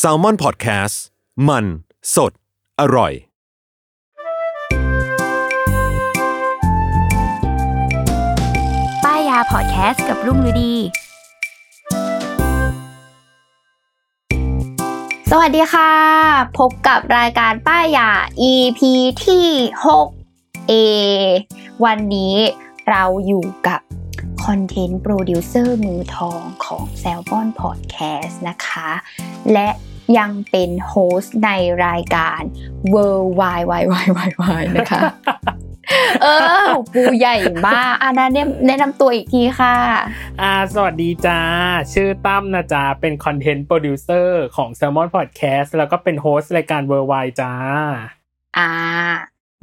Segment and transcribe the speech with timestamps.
[0.00, 0.96] Salmon Podcast
[1.48, 1.64] มัน
[2.14, 2.32] สด
[2.80, 3.12] อร่อย
[9.04, 10.74] ป้ายยาพอดแคสต์กับรุ่งฤดี
[15.30, 15.92] สวัสดีค่ะ
[16.58, 18.10] พบกับรายการป้ายยา
[18.50, 18.80] EP
[19.26, 19.46] ที่
[20.06, 20.72] 6เอ
[21.84, 22.34] วันนี้
[22.88, 23.80] เราอยู่กับ
[24.50, 28.90] content producer มือทองของ Salmon Podcast นะคะ
[29.52, 29.68] และ
[30.18, 31.50] ยังเป็น host ใน
[31.86, 32.40] รายการ
[32.94, 35.00] World Wide Wide Wide Wide Wide นะคะ
[36.22, 36.26] เอ
[36.64, 37.36] อปูใหญ่
[37.66, 38.30] มากอันนั้น
[38.66, 39.76] แนะนำตัวอีกทีค่ะ
[40.40, 41.40] อ่า สวัสดีจ้า
[41.92, 47.52] ชื่อตั้มนะจ๊ะเป็น content producer ของ Salmon Podcast แล้วก็เป็น host รายการ Worldwide จ้า
[48.58, 48.70] อ่า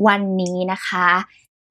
[0.08, 1.10] วันนี้นะคะ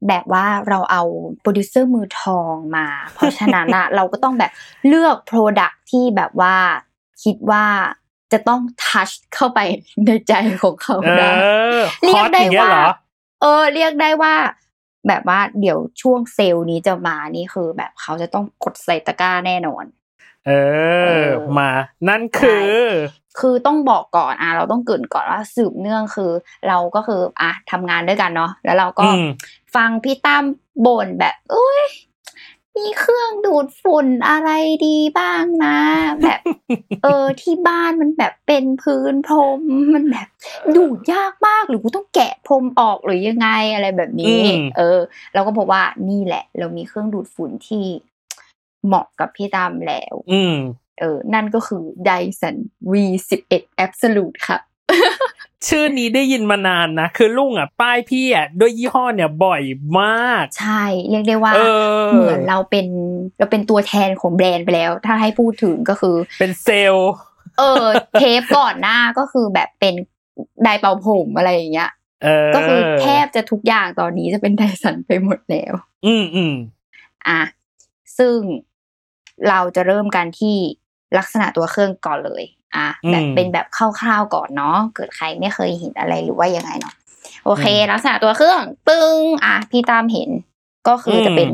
[0.08, 1.02] แบบว่าเราเอา
[1.40, 4.50] โปรดิวเซอร์มือทองมา เพราะฉะนั้นอะเราก็ต้องแบบ
[4.86, 6.56] เลือก product ที่แบบว่า
[7.22, 7.64] คิดว่า
[8.32, 9.60] จะต้อง touch เข้าไป
[10.06, 10.32] ในใจ
[10.62, 11.30] ของเขาเอได้
[11.76, 12.86] อเรีฮยอกตได้อย่างเงี้ยว่าเหรอ
[13.42, 14.34] เออ เรียกได้ว่า
[15.08, 19.84] แบบว่าเดี๋ยวช่วงเซลล์นี้จะมานี่คือแบบเขาจะต้องกดใส่ตะกร้าแน่นอน
[20.46, 20.50] เอ
[21.02, 21.70] เอออมา
[22.08, 22.66] นั่นคือ
[23.40, 26.30] คือต้องบอกก่อนอะเราต้องเกริ่นก่อนว่าสืบเนื่องคือ
[26.68, 29.26] เราก็คืออะทำงานด้วยกันเนาะแล้วเราก็อืม
[29.76, 30.44] ฟังพี่ตั้ม
[30.86, 31.84] บ่นแบบเอ้ย
[32.76, 34.50] มีเครื่องดูดฝุ่นอะไร
[34.86, 35.78] ดีบ้างนะ
[36.22, 36.40] แบบ
[37.02, 39.60] เออที่บ้านมันแบบเป็นพื้นพรม
[39.94, 40.28] มันแบบ
[40.76, 44.98] ดูดยากมากหรือกูต้องแกะพรมออกหรือยังไงอะไรแบบนี้อืมเออ
[45.34, 47.84] เราก็บอกว่านี่แหละ เรามีเครื่องดูดฝุ่นที่
[48.86, 50.56] เหมาะกับพี่ตั้มแล้ว อืม
[51.00, 52.56] เออ นั่นก็คือ Dyson
[52.92, 54.58] V11 Absolute ค่ะ
[55.68, 59.62] ชื่อนี้ได้ยินมานานนะ คือลุงอะ ป้ายพี่อะด้วยยี่ห้อเนี่ยบ่อย
[60.00, 61.60] มาก ใช่ เรียกได้ว่าเอ
[62.00, 62.86] อเหมือนเราเป็น
[63.38, 67.12] เราเป็นตัวแทนของแบรนด์ไปแล้ว ถ้าให้พูดถึงก็คือ เป็นเซลล์
[67.58, 67.84] เออ
[68.18, 69.94] เทปก่อนหน้าก็คือแบบเป็น
[70.62, 71.90] ไดร์เป่าผมอะไรอย่างเงี้ย
[72.24, 75.72] เออก็คือแทบจะทุกอย่างตอนนี้จะเป็นไดสันไปหมดแล้ว
[76.06, 76.54] อืมอืม
[77.28, 77.40] อะ
[78.18, 78.36] ซึ่ง
[79.48, 80.56] เราจะเริ่มกันที่
[81.18, 82.42] ลักษณะตัวเครื่องก่อนเลย
[82.76, 86.94] อะแบบเป็นแบบคร่าวๆก่อนเนาะเกิดใครไม่เคยเห็นอะไรหรือว่ายังไงเนาะ
[87.44, 90.30] โอเค ลักษณะตัวเครื่องปึ้งอะพี่ตามเห็น
[90.88, 91.48] ก็คือจะเป็น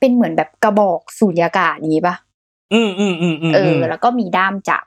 [0.00, 2.14] เป็นเหมือนแบบกระบอกสูญญากาศนี้ปะ
[2.72, 4.84] อืมอืมอืมอืมเออ แล้วก็มีด้ามจับ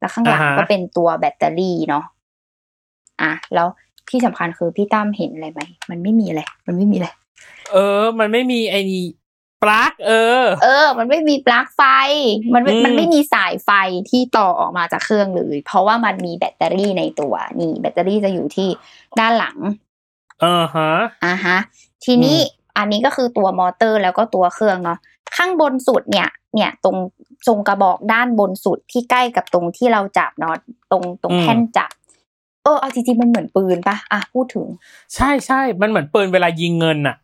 [0.00, 2.04] แล้วข้างหลังอ่าฮะก็เป็นตัวแบตเตอรี่เนาะ
[3.22, 3.66] อะแล้ว
[4.10, 7.08] ที่สำคัญคือพี่ตั้มเห็นอะไรไหมมันไม่มีอะไรมันไม่มีอะไร
[7.72, 9.04] เออ มันไม่มีไอ้นี่
[9.64, 11.82] ปลั๊กเออ เออ มันไม่มีปลั๊กไฟ
[12.54, 13.70] มันไม่อืมมันไม่มีสายไฟ
[14.10, 18.68] ที่ต่อออกมาจากเครื่องเลย เพราะว่ามันมีแบตเตอรี่ในตัวนี่ แบตเตอรี่จะอยู่ที่
[19.20, 19.56] ด้านหลัง
[20.40, 20.90] เออฮะ
[21.24, 21.56] อ่าฮะ
[22.04, 22.36] ทีนี้
[22.78, 24.98] อันนี้ก็คือตัวมอเตอร์แล้วก็ตัวเครื่องเนาะ
[25.36, 26.96] ข้างบนสุดเนี่ย เนี่ยตรง
[27.46, 30.54] ตรงกระบอกด้านบนสุดที่ใกล้กับตรงที่เราจับเนาะ
[30.90, 31.90] ตรงตรงอืมแท่นจับ
[32.64, 34.66] เออเอาจริงๆมันเหมือนปืนปะอะพูดถึง
[35.14, 37.16] ใช่ใช่มันเหมือนปืนเวลายิงเงินอะ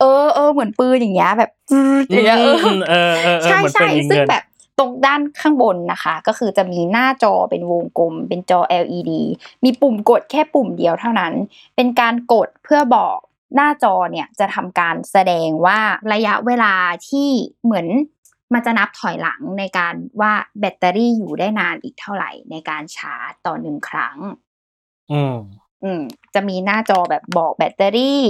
[0.00, 4.44] เออเออเหมือนปืนอย่างเงี้ยแบบปืดอย่างเงี้ยเออมเออเออเออใช่เหมือนใช่ปืนยิงซึ่งเงินแบบ
[4.78, 9.12] ตรงด้านข้างบนนะคะ ก็คือจะมีหน้าจอเป็นวงกลม เป็นจอ LED
[9.64, 11.32] มีปุ่มกดแค่ปุ่มเดียวเท่านั้น
[11.76, 13.16] เป็นการกดเพื่อบอก
[13.54, 15.78] หน้าจอเนี่ยจะทำการแสดงว่า
[16.12, 16.74] ระยะเวลา
[17.08, 17.28] ที่
[17.64, 17.86] เหมือน
[18.54, 24.18] มันจะนับถอยหลังในการว่าแบตเตอรี่อยู่ได้นานอีกเท่าไหร่ในการชาร์จต่อหนึ่งครั้ง
[25.12, 25.36] อืม
[25.84, 26.02] อืม
[26.34, 28.22] จะมีหน้าจอแบบบอกแบตเตอรี่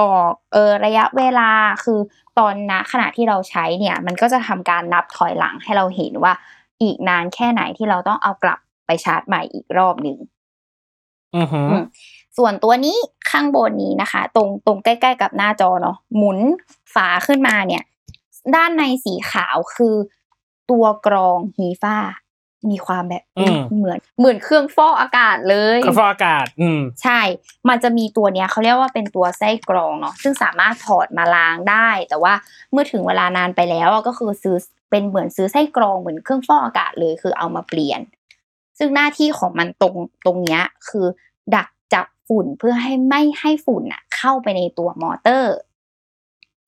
[0.00, 1.50] บอกเออระยะเวลา
[1.84, 1.98] คือ
[2.38, 6.32] ตอนนะขณะที่เราใช้เนี่ยมันก็จะทำการนับถอยหลังให้เราเห็นว่า
[6.82, 10.18] อีกนานแค่ไหนที่เราต้องเอากลับไปชาร์จใหม่อีกรอบหนึ่ง
[11.36, 11.84] อือหืออืม
[12.38, 12.96] ส่วนตัวนี้
[13.30, 16.38] ข้างบนนี้นะคะ ตรงตรงใกล้ๆกับหน้าจอเนาะหมุน
[16.94, 17.82] ฝาขึ้นมาเนี่ย
[18.54, 19.94] ด้านในสีขาวคือ
[20.70, 21.96] ตัวกรองฮีฟ้า
[22.70, 27.20] มีความแบบอืมเหมือนเหมือนเครื่องฟอกอากาศเลยกระฟอกอากาศ อืมใช่
[27.68, 32.34] มันจะมีตัวเนี้ยเขาเรียกว่าเป็นตัวไส้กรองเนาะซึ่งสามารถถอดมาล้างได้ แต่ว่า
[32.72, 34.56] เมื่อถึงเวลานานไปแล้วอะก็คือซื้อ
[34.90, 38.00] เป็นเหมือนซื้อไส้กรองเหมือนเครื่องฟอกอากาศเลยคือเอามาเปลี่ยน
[38.78, 39.94] ซึ่งหน้าที่ของมันตรง
[40.26, 41.06] ตรงเนี้ยคือ
[41.54, 45.54] ดักจับฝุ่นเพื่อให้ไม่ให้ฝุ่นอะเข้าไปในตัวมอเตอร์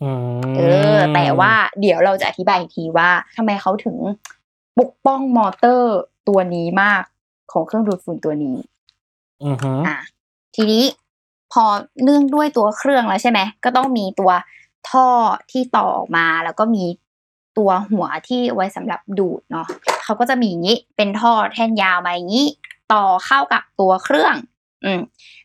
[0.02, 0.60] อืมเอ
[0.94, 3.96] อ แต่ว่าเดี๋ยวเราจะอธิบายอีกทีว่าทำไมเขาถึง
[4.78, 5.96] ปกป้องมอเตอร์
[6.28, 7.02] ตัวนี้มาก
[7.52, 8.56] ของเครื่องดูดฝุ่นตัวนี้
[9.44, 9.98] อือหืออะ
[10.56, 10.84] ทีนี้
[11.52, 11.64] พอ
[12.02, 14.32] เนื่องด้วยตัวเครื่องแล้วใช่ไหมก็ต้องมีตัว
[14.90, 15.08] ท่อ
[15.50, 16.84] ที่ต่อออกมาแล้วก็มี
[17.58, 19.66] ตัวหัวที่ไว้สำหรับดูดเนาะ
[20.04, 22.46] เขาก็จะมีอย่างนี้ เป็นท่อแท่นยาวมาอย่างนี้
[22.92, 24.34] ต่อเข้ากับตัวเครื่อง
[24.84, 25.00] อืม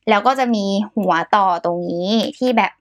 [0.09, 0.65] แล้วก็จะมี
[0.95, 2.71] หัวต่อตรงนี้ที่แบบ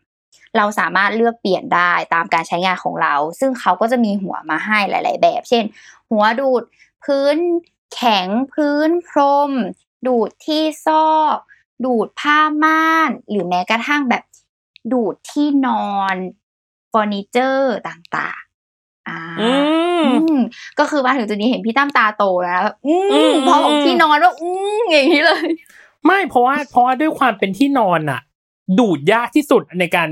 [0.57, 5.65] เราสามารถเลือกเปลี่ยนได้ตามการใช้งานของเรา ซึ่งเขาก็จะมีหัวมาให้หลาย ๆ แบบ เช่น
[6.13, 6.63] หัวดูด
[7.05, 7.37] พื้น
[7.95, 9.51] แข็งพื้นพรม
[10.07, 11.37] ดูดที่ซอก
[11.85, 14.23] ดูดผ้าม่าน หรือแม้กระทั่งแบบ
[14.93, 16.17] ดูดที่นอน
[16.89, 19.51] เฟอร์นิเจอร์ต่างๆ อ่าอื
[20.03, 20.35] มอืม
[20.79, 25.47] ก็คือมาถึงจุดนี้เห็นพี่ตั้มตาโตแล้วนะแบบอือืมมพอบอกที่นอนว่าอืมอย่างนี้เลย
[26.07, 28.21] ไม่เพราะว่าเพราะว่าด้วยความเป็นที่นอนอะ
[28.79, 30.11] ดูดยากที่สุดในการ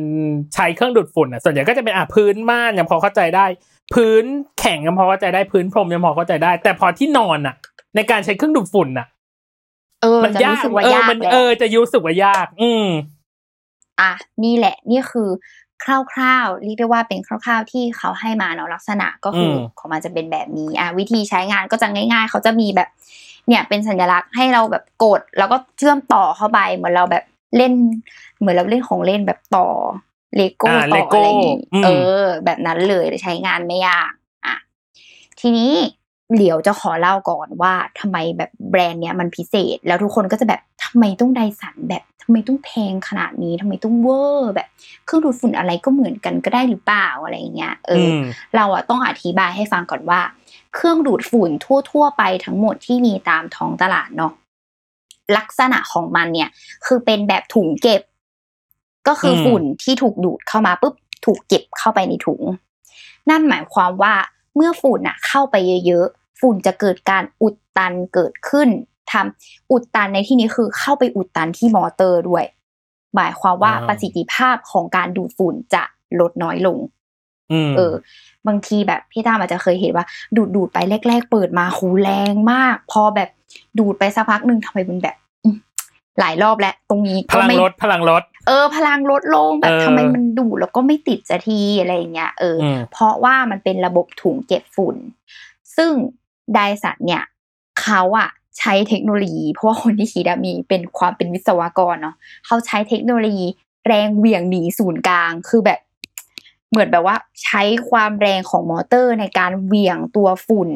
[0.54, 3.46] ใช้เครื่องดูดฝุ่นอะส่วนใหญ่ก็จะเป็นอะพื้นม่านยังพอเข้าใจได้
[3.94, 4.24] พื้น
[4.60, 7.54] แข็งยังพอเข้าใจได้พื้นพรมยังพอเข้าใจได้ แต่พอที่นอนอะ
[7.96, 9.06] ในการใช้เครื่องดูดฝุ่นอะ
[10.02, 12.86] เออมันจะยากรู้สึกว่าเออยากมันแหละเออจะรู้สึกว่ายาก อืม
[14.00, 14.12] อะ
[14.44, 15.28] นี่แหละ นี่คือ
[15.84, 22.88] คร่าวๆเรียกได้ว่าเป็นคร่าวๆที่เขาให้มาเนาะลักษณะก็คืออมของมันจะเป็นแบบนี้อะวิธีใช้งานก็จะง่าย ๆ เขาจะมีแบบ
[23.48, 27.24] เนี่ยเป็นสัญลักษณ์ให้เราแบบกด แล้วก็เชื่อมต่อเข้าไปเหมือนเราแบบ
[27.56, 27.72] เล่น
[28.40, 29.66] เหมือนเราเล่นของเล่นแบบต่อ
[30.36, 31.88] เลโก้อ่าต่อ Lego อะไรอย่างงี้อืมเอ
[32.20, 34.12] อ แบบนั้นเลยใช้งานไม่ยาก
[34.46, 34.56] อะ
[35.40, 35.72] ทีนี้
[36.38, 44.68] เดี๋ยวจะขอเล่าก่อนว่าทำไมแบบแบรนด์เนี้ยมันพิเศษ แล้วทุกคนก็จะแบบทำไมต้องไดสันแบบทำไมต้องแพงขนาดนี้ทำไมต้องเวอร์แบบ
[45.04, 48.22] เครื่องดูดฝุ่นอะไรก็เหมือนกันก็ได้หรือเปล่าอะไรอย่างเงี้ยเอออม
[48.56, 50.20] เราอะต้องอธิบายให้ฟังก่อนว่า
[50.74, 54.32] เครื่องดูดฝุ่นทั่ว ๆ ไปทั้งหมดที่มีตามท้องตลาดเนาะ
[55.36, 56.48] ลักษณะของมันเนี่ย
[56.86, 58.02] คือเป็นแบบถุงเก็บ
[59.08, 60.94] ก็คืออมฝุ่นที่ถูกดูดเข้ามาปุ๊บ
[61.24, 62.42] ถูกเก็บเข้าไปในถุง
[63.30, 64.14] นั่นหมายความว่า
[64.56, 65.56] เมื่อฝุ่นอะเข้าไป
[65.86, 68.68] เยอะๆ ฝุ่นจะเกิดการอุดตันเกิดขึ้น
[69.12, 72.44] ทำอุดตันในที่นี้คือเข้าไปอุดตันที่มอเตอร์ด้วย
[73.16, 75.82] หมายความว่าอ่าประสิทธิภาพของการดูดฝุ่นจะ
[76.20, 76.78] ลดน้อยลง
[77.52, 77.94] อืมเออ
[78.46, 80.06] บางทีแบบพี่ตามอาจจะเคยเห็นว่า
[80.36, 83.30] ดูดดูดไปแรก ๆ เปิดมาหูแรงมาก พอแบบ
[83.78, 85.29] ดูดไปสักพักหนึ่งทำไมมันแบบอืม
[86.20, 94.96] หลายรอบแล้วตรงนี้พก็ลังไม่ลดพลังลด เออ พลังลดลงแบบเออทำไมมันดูดแล้วก็ไม่ติดสักทีอะไรอย่างเงี้ยเอออมเพราะว่ามันเป็นระบบถุงเก็บฝุ่น
[95.76, 95.92] ซึ่ง
[96.54, 97.24] ไดสันเนี่ย
[97.82, 103.46] เขาอะใช้เทคโนโลยี เพราะว่าคนที่คิดอะมีเป็นความเป็นวิศวกรเนาะเขาใช้เทคโนโลยี
[103.86, 105.80] แรงเหวี่ยงหนีศูนย์กลางคือแบบ
[106.70, 110.70] เหมือนแบบว่าใช้ความแรงของมอเตอร์ในการเหวี่ยงตัวฝุ่น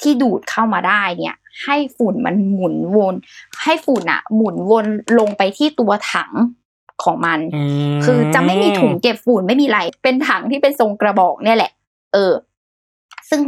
[0.00, 3.14] ที่ดูดเข้ามาได้เนี่ย ให้ฝุ่นมันหมุนวน
[3.62, 4.86] ให้ฝุ่นอะหมุนวน
[5.18, 6.32] ลงไปที่ตัวถัง
[7.04, 7.38] ของมัน
[7.92, 11.72] มคือจะไม่มีถุงเก็บฝุ่นไม่มีอะไร เป็นถังที่เป็นทรงกระบอกเนี่ยแหละ
[12.14, 12.34] เออ
[13.30, 13.42] ซึ่ง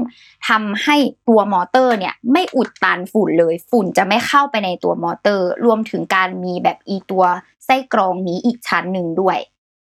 [0.49, 0.97] ทำให้
[1.29, 7.25] ตัวมอเตอร์เนี่ย ไม่อุดตันฝุ่นเลย ฝุ่นจะไม่เข้าไปในตัวมอเตอร์ รวมถึงการมีแบบอีตัว
[7.65, 9.39] ไส้กรองนี้อีกชั้นหนึ่งด้วย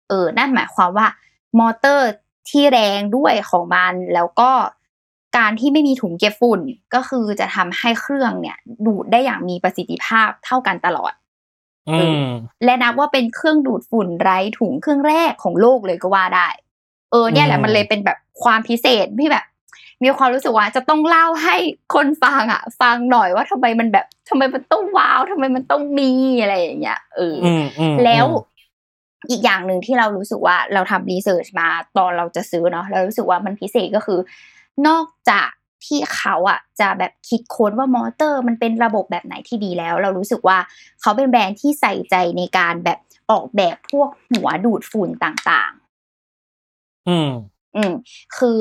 [0.08, 1.06] เออ นั่นหมายความว่า
[1.58, 2.08] มอเตอร์
[2.48, 4.50] ที่แรงด้วยของมันแล้วก็
[5.37, 6.61] การที่ไม่มีถุงเก็บฝุ่น
[6.94, 8.56] ก็คือจะทำให้เครื่องเนี่ย
[8.87, 11.12] ดูดได้อย่างมีประสิทธิภาพเท่ากันตลอด
[11.88, 12.27] อืม
[12.65, 16.49] และนับว่าเป็นเครื่องดูดฝุ่นไร้ถุงเครื่องแรกของโลกเลยก็ว่าได้
[17.11, 19.44] เออ เนี่ยแหละอืมมันเลยเป็นแบบความพิเศษที่แบบ
[20.05, 21.56] มีความรู้สึกว่าจะต้องเล่าให้
[21.94, 26.12] คนฟังอะ ฟังหน่อยว่าทำไมมันแบบทำไมมันต้องว้าวทำไมมันต้องมี
[26.43, 28.27] อะไรอย่างเงี้ยเออออืมอืมแล้ว
[29.31, 34.19] อีกอย่างหนึ่งที่เรารู้สึกว่าเราทำ research มาตอนเราจะซื้อเนาะเรารู้สึกว่ามันพิเศษก็คือ
[34.87, 35.50] นอกจาก
[35.84, 40.58] ที่เขาอะจะแบบคิดค้นว่ามอเตอร์มันเป็นระบบแบบไหนที่ดีแล้ว เรารู้สึกว่า
[41.00, 42.99] เขาเป็นแบรนด์ที่ใส่ใจในการแบบ
[43.31, 47.31] ออกแบบพวกหัวดูดฝุ่นต่างๆ อืม
[47.76, 47.93] อืม
[48.38, 48.61] คือ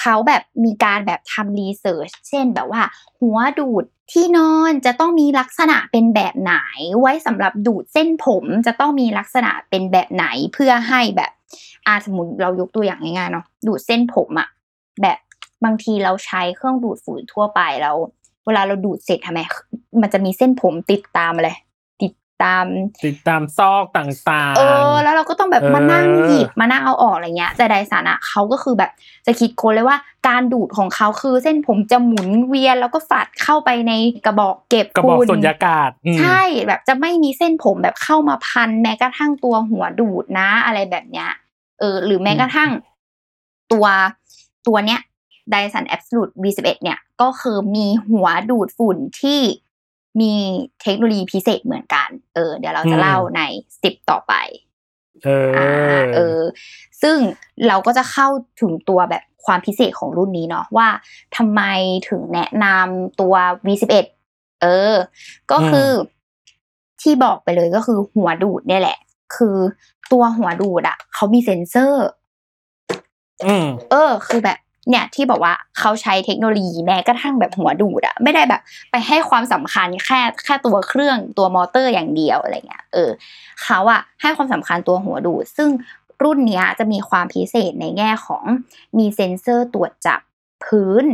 [0.00, 2.82] เขาแบบมีการแบบทำ research เช่นแบบว่า
[3.20, 6.54] หัวดูดที่นอนจะต้องมีลักษณะเป็นแบบไหน
[7.00, 11.32] ไว้สำหรับดูดเส้นผมจะต้องมีลักษณะเป็นแบบไหนเพื่อให้แบบ
[11.86, 14.48] อาสมมติเรายกตัวอย่างง่ายๆเนาะดูดเส้นผมอะ
[15.02, 15.18] แบบ
[15.64, 17.96] บางทีเราใช้เครื่องดูดฝุ่นทั่วไปแล้ว
[18.46, 19.40] เวลาเราดูดเสร็จทำไม
[20.00, 21.50] มันจะมีเส้นผมติดตามอะไร
[22.02, 22.64] ติดตาม
[23.06, 28.90] ติดตามซอกต่างๆ เออ แล้วเราก็ต้องแบบเออมานั่งหยิบมานั่งเอาออกอะไรเงี้ย แต่ไดสันอะเขาก็คือแบบ
[29.26, 29.98] จะคิดค้นเลยว่า
[30.28, 33.92] การดูดของเขาคือเส้นผมจะหมุนเวียนแล้วก็ฝัดเข้าไปใน
[34.26, 41.30] กระบอกเก็บกระบอกฝุ่นสุญญากาศอืมใช่แบบจะไม่มีเส้นผมแบบเข้ามาพันแม้กระทั่งตัวหัวดูดนะอะไรแบบเนี้ย
[41.78, 42.70] เออ หรือแม้กระทั่ง
[43.72, 43.86] ตัว
[44.66, 45.00] ตัวเนี้ย
[45.52, 49.40] Dyson Absolute V11 เนี่ยก็คือมีหัวดูดฝุ่นที่
[50.20, 50.34] มี
[50.82, 53.42] เทคโนโลยีพิเศษเหมือนกัน เออ เดี๋ยวเราจะเล่าใน
[53.74, 54.34] สติปต่อไป
[55.24, 56.40] เออ่าอเออ
[57.02, 57.16] ซึ่ง
[57.68, 58.28] เราก็จะเข้า
[58.60, 60.88] ถึงตัวแบบความพิเศษของรุ่นนี้เนาะว่า
[61.36, 61.62] ทำไม
[62.08, 63.34] ถึงแนะนำตัว
[63.66, 64.06] V11
[64.62, 64.94] เออ
[65.52, 65.92] ก็คืออ
[67.02, 68.98] ที่บอกไปเลยก็คือหัวดูดเนี่ยแหละ
[69.36, 69.56] คือ
[70.12, 72.06] ตัวหัวดูดอะเขามีเซ็นเซอร์
[73.44, 74.58] อืมเออ คือแบบ
[74.90, 83.10] เนี่ยที่บอกว่าเขาใช้เทคโนโลยีแม้กระทั่งแบบหัวดูดอะไม่ได้แบบไปให้ความสำคัญแค่แค่ตัวเครื่องตัวมอเตอร์อย่างเดียวอะไรเงี้ยเออ
[83.62, 85.70] เขาอะให้ความสำคัญตัวหัวดูด ซึ่ง
[86.24, 88.44] รุ่นนี้จะมีความพิเศษในแง่ของ
[88.98, 90.20] มีเซ็นเซอร์ตรวจจับ
[90.64, 91.04] พื้น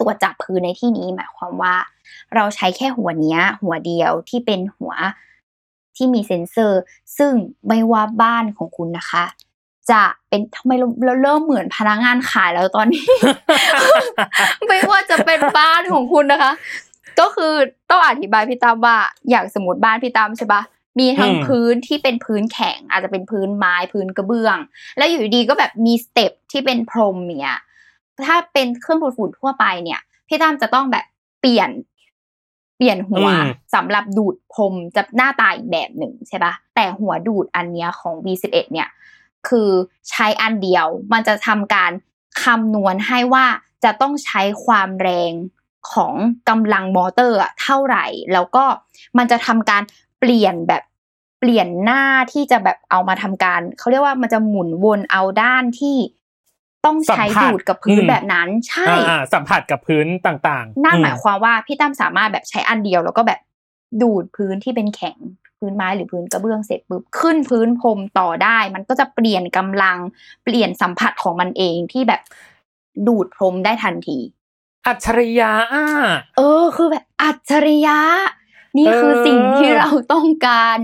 [0.00, 1.74] ตรวจจับพื้นในที่นี้หมายความว่า
[2.34, 4.92] เราใช้แค่หัวเนี้ย หัวเดียวที่เป็นหัว
[5.96, 6.80] ที่มีเซ็นเซอร์
[7.18, 7.32] ซึ่ง
[7.68, 9.24] ไม่ว่าบ้านของคุณนะคะ
[9.90, 13.04] จะเป็นทำไมเราเราเริ่มเหมือนพนักงานขายแล้วตอนนี้
[14.66, 16.52] ไม่ว่าจะเป็นบ้านของคุณนะคะ
[17.20, 17.52] ก็คือ
[17.90, 18.96] ต้องอธิบายพี่ตั้มว่า
[19.30, 20.62] อย่างสมมติบ้านพี่ตั้มใช่ปะ
[20.98, 24.58] มีทั้งอืมพื้นที่เป็นพื้นแข็ง อาจจะเป็นพื้นไม้พื้นกระเบื้อง
[24.96, 27.58] แล้วอยู่ดีๆก็แบบมีสเต็ปที่เป็นพรมเนี่ย
[28.26, 31.04] ถ้าเป็นเครื่องดูดฝุ่นทั่วไปเนี่ย พี่ตั้มจะต้องแบบ
[31.40, 31.70] เปลี่ยน
[32.76, 38.88] เปลี่ยนหัวอืมสำหรับดูดพรมจะหน้าตาอีกแบบหนึ่งใช่ปะแต่หัวดูดอันเนี้ยของ V11 เนี่ย
[39.48, 39.70] คือ
[40.10, 41.90] ใช้อันเดียว มันจะทำการ
[42.42, 43.46] คำนวณให้ว่า
[43.84, 45.32] จะต้องใช้ความแรง
[45.92, 46.14] ของ
[46.48, 48.64] กำลังมอเตอร์อะเท่าไหร่ แล้วก็
[49.18, 49.82] มันจะทำการ
[50.20, 50.82] เปลี่ยนแบบ
[51.40, 55.96] เปลี่ยนหน้าที่จะแบบเอามาทำการเขาเรียกว่ามันจะหมุนวนเอาด้านที่
[56.86, 58.86] ต้องใช้ดูดกับพื้นแบบนั้น ใช่
[59.34, 63.40] สัมผัสกับพื้นต่างๆ นั่นหมายความว่าพี่ตั้มสามารถแบบใช้อันเดียวแล้วก็แบบ
[64.02, 65.18] ดูดพื้นที่เป็นแข็ง
[65.58, 69.98] พื้นไม้หรือพื้นกระเบื้องเสร็จปุ๊บขึ้นพื้นพรมต่อได้ มันก็จะเปลี่ยนกำลัง
[70.44, 72.20] เปลี่ยนสัมผัสของมันเองที่แบบ
[73.06, 74.18] ดูดพรมได้ทันที
[74.86, 75.84] อัจฉริยะอะ
[76.36, 77.98] เออ คือแบบอัจฉริยะ
[78.78, 80.80] นี่คือเออสิ่งที่เราต้องการ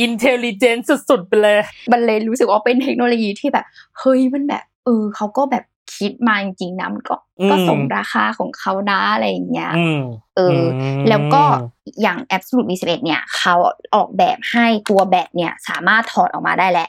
[0.00, 1.60] อินเทลเจนต์สุดๆไปเลย
[1.92, 3.64] มันเลยรู้สึกว่าเป็นเทคโนโลยีที่แบบ
[3.98, 5.64] เฮ้ยมันแบบเออเขาก็แบบ
[5.96, 10.00] คิดมาจริงๆนะมันก็อืมก็สมราคาของเขานะอะไรอย่างเงี้ยอืม
[10.36, 10.66] เอออม
[11.08, 11.42] แล้วก็
[12.02, 13.54] อย่าง Absolute V11 เนี่ยเขา
[13.94, 16.88] ออกแบบให้ตัวแบตเนี่ยสามารถถอดออกมาได้แหละ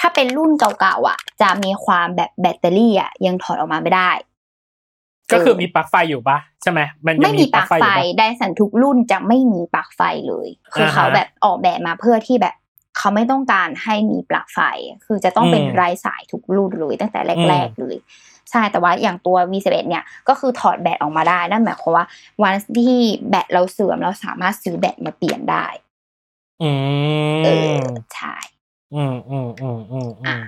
[0.00, 4.10] ถ้าเป็นรุ่นเก่าๆอะ จะมีความแบบแบตเตอรี่อะยังถอดออกมาไม่ได้
[5.32, 12.54] ก็คือมีปลั๊กไฟอยู่ปะใช่ไหมมันยังไม่มีปลั๊กไฟอยู่ปะไดสันทุกรุ่นจะไม่มีปลั๊กไฟเลย คือเขาอ่าฮะแบบออกแบบมาเพื่อที่แบบ
[12.98, 14.60] เขาไม่ต้องการให้มีปลั๊กไฟ
[15.06, 17.96] คือจะต้องเป็นอืมไร้สายทุกรุ่นเลยตั้งแต่แรก ๆเลย
[18.50, 22.06] ใช่แต่ว่าอย่างตัว V11 เนี่ยก็คือถอดแบตออกมาได้นั่นหมายความว่า
[22.42, 25.66] วันที่แบตเราเสื่อมเราสามารถซื้อแบตมาเปลี่ยนได้
[26.62, 26.70] อื
[27.44, 27.82] เออม
[28.14, 28.34] ใช่
[28.94, 30.42] อืมอืมอืมอืมอือะม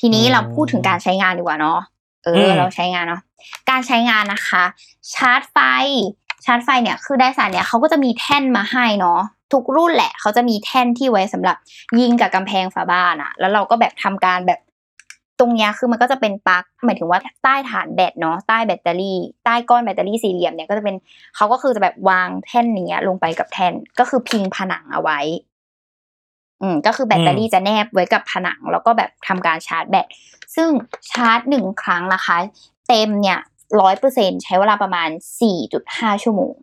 [0.00, 1.78] ทีนี้อืมเราพูดถึงการใช้งานดีกว่าเนาะ
[2.24, 3.22] เออมเราใช้งานเนาะ
[3.70, 4.64] การใช้งานนะคะ
[5.14, 5.58] ชาร์จไฟ
[6.44, 9.20] ชาร์จไฟเนี่ยคือไดสานเนี่ยเขาก็จะมีแท่นมาให้เนาะ
[9.52, 11.56] ทุกรุ่นแหละเขาจะมีแท่นที่ไว้สำหรับ
[12.00, 14.60] ยิงกับกำแพงฝาบ้านอะแล้วเราก็แบบทำการแบบ
[15.40, 20.96] ตรงเนี้ยคือมันก็จะเป็นปลั๊กหมายถึงว่าใต้ฐานแบตเนาะใต้แบตเตอรี่ ใต้ก้อนแบตเตอรี่สี่เหลี่ยมเนี่ยก็จะเป็น
[21.36, 25.20] เขาก็คือจะแบบวางแท่นเนี้ยลงไปกับแท่นก็คือพิงผนังเอาไว้
[26.62, 30.06] อืมก็คือแบตเตอรี่จะแนบไว้กับผนัง แล้วก็แบบทำการชาร์จแบต
[30.54, 30.68] ซึ่ง
[31.10, 32.36] ชาร์จหนึ่งครั้งนะคะ
[32.88, 33.38] เต็มเนี่ย
[33.80, 35.08] ร้อยเปอร์เซ็นใช้เวลาประมาณ
[35.40, 36.54] สี่จุดห้าชั่วโมง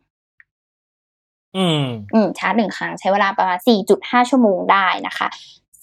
[1.58, 3.58] อืมอืมชาร์จหนึ่งครั้งใช้เวลาประมาณ
[3.94, 5.27] 4.5ชั่วโมงได้นะคะ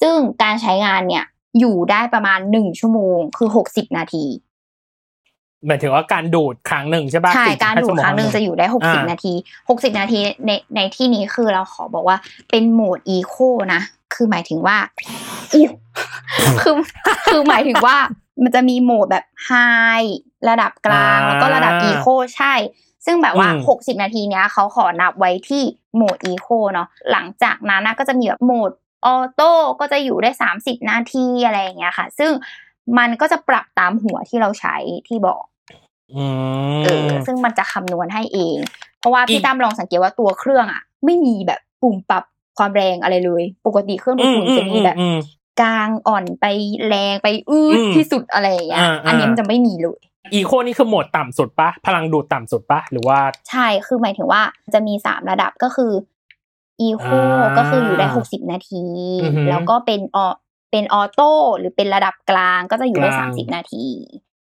[0.00, 1.24] ซึ่งการใช้งานเนี่ย
[1.58, 4.26] อยู่ได้ประมาณ1ชั่วโมงคือ60นาที
[5.66, 9.32] หมายถึงว่าการดูดครั้งหนึ่งใช่ปะใช่4-5การดูดครั้งหนึ่งจะอยู่ได้อ่า60นาที
[9.68, 12.16] 60นาทีในในที่นี้คือเราขอบอกว่า
[12.50, 13.34] เป็นโหมดอีโค
[13.74, 13.82] นะ
[14.14, 14.76] คือหมายถึงว่า
[15.52, 15.66] อุ๊ย
[16.60, 16.74] คือ
[17.26, 17.96] คือหมายถึงว่า
[18.42, 19.52] มันจะมีโหมดแบบไฮ
[20.48, 22.06] ระดับกลางแล้วก็ระดับอีโค
[22.36, 22.54] ใช่
[23.06, 25.62] ซึ่งแบบว่า 60 นาทีเนี้ยเขาขอนับไว้ที่
[25.96, 28.70] โหมดอีโคเนาะหลังจากนั้นนะก็จะมีแบบโหมด
[29.04, 32.30] ออโต้ก็จะอยู่ได้ 30 นาทีอะไรอย่างเงี้ยค่ะ ซึ่ง
[32.98, 34.76] มันก็จะปรับตามหัวที่เราใช้
[35.08, 35.42] ที่บอก
[36.14, 36.24] อื
[36.84, 38.56] เออมซึ่งมันจะคำนวณให้เอง
[38.98, 42.24] เพราะว่าอีพี่กตั้มลองสังเกตว่าตัวเครื่องอะ ไม่มีแบบปุ่มปรับ
[42.58, 45.18] ความแรงอะไรเลย ปกติเครื่องดูดฝุ่นจะมีแบบอืม
[45.60, 46.46] กลางอ่อนไป
[46.88, 50.00] แรงไปอืดอืมที่สุดอะไรอย่างเงี้ยอ่าๆอันนี้มันจะไม่มีเลย
[50.34, 53.18] อีโคนี่คือโหมดต่ำสุดปะพลังดูดต่ำสุดปะหรือว่า
[53.50, 54.42] ใช่คือหมายถึงว่า
[54.74, 55.92] จะมีสามระดับก็คือ
[56.82, 58.84] อีโคอ่าก็คืออยู่ได้หกสิบนาที
[59.22, 60.26] อือหือแล้วก็เป็นออ
[60.70, 63.86] เป็นออโต้หรือเป็นระดับกลางก็จะอยู่ได้กลางสามสิบนาที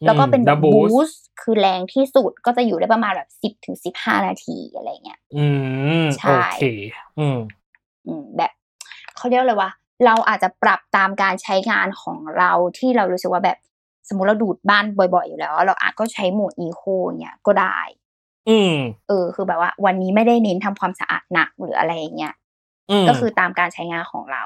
[0.05, 5.45] แล้วก็เป็นดับบูบูสสต์คือแรงที่สุดก็จะอยู่ได้ประมาณแบบสิบถึงสิบห้านาทีอะไรเงี้ยอื
[6.03, 6.63] มใช่โอเค
[7.19, 7.37] อืม
[8.07, 8.51] อืมแบบ
[9.15, 9.69] เขาเรียกเลยว่า
[10.05, 13.57] เราอาจจะปรับตามการใช้งานของเราที่เรารู้สึกว่าแบบ
[14.09, 16.81] สมมติเราดูดบ้านบ่อยๆ อยู่แล้ว เราอาจก็ใช้โหมดอีโค
[17.19, 17.77] เนี่ยก็ได้
[18.49, 18.73] อืม
[19.07, 22.33] เออ คือแบบว่า วันนี้ไม่ได้เน้นทำความสะอาดหนักหรืออะไรอย่างเงี้ย
[22.89, 24.43] อืมก็คือตามการใช้งานของเรา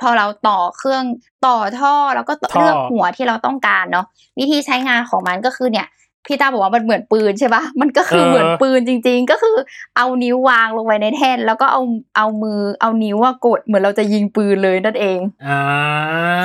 [0.00, 1.04] พอเราต่อเครื่อง
[1.46, 4.06] ต่อท่อแล้วก็ต่อท่อเลือกหัวที่เราต้องการเนาะ
[4.38, 5.88] วิธีใช้งานของมันก็คือเนี่ย
[6.26, 9.56] พี่ตาบอกว่ามันเหมือนปืนใช่ปะมันก็คือเหมือนปืนจริง ๆ ก็คือ
[9.96, 11.82] เอานิ้ววางลงไปในแท่น แล้วก็เอา
[12.16, 15.60] เอามือเอานิ้วว่ากดเหมือนเราจะยิงปืนเลยนั่นเองอ่า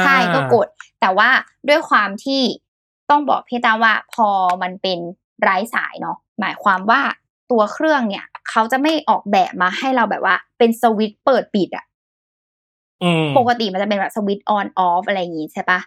[0.03, 0.67] ใช่ก็กด
[1.01, 1.29] แต่ว่า
[1.69, 2.41] ด้วยความที่
[3.09, 4.29] ต้องบอกพี่ตาว่าพอ
[4.61, 4.99] มันเป็น
[5.41, 7.01] ไร้สายเนาะ หมายความว่า
[7.51, 11.85] ตัวเครื่องเนี่ย เขาจะไม่ออกแบบมาให้เราแบบว่า เป็นสวิตช์เปิดปิดอะ
[13.03, 15.79] อืมปกติมันจะเป็นแบบสวิตช์ออนออฟอะไรอย่างงี้ใช่ปะ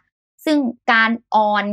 [0.45, 0.57] ซึ่ง
[0.93, 1.65] การออน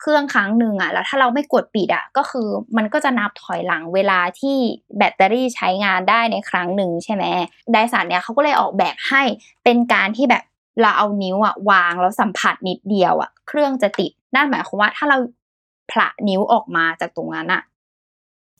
[0.00, 4.56] เครื่องครั้งหนึ่งอะแล้วถ้าเราไม่กดปิดอะก็คือมันก็จะนับถอยหลังเวลาที่
[4.98, 7.24] แบตเตอรี่ใช้งานได้ในครั้งหนึ่งใช่ไหม
[7.72, 9.22] ไดสันเนี่ยเขาก็เลยออกแบบให้
[9.64, 10.42] เป็นการที่แบบ
[10.80, 15.18] เราเอานิ้วอะวางแล้วสัมผัสนิดเดียวอะเครื่องจะติดนั่นหมายความว่าถ้าเรา
[15.90, 17.62] ผละนิ้วออกมาจากตรงนั้นอะ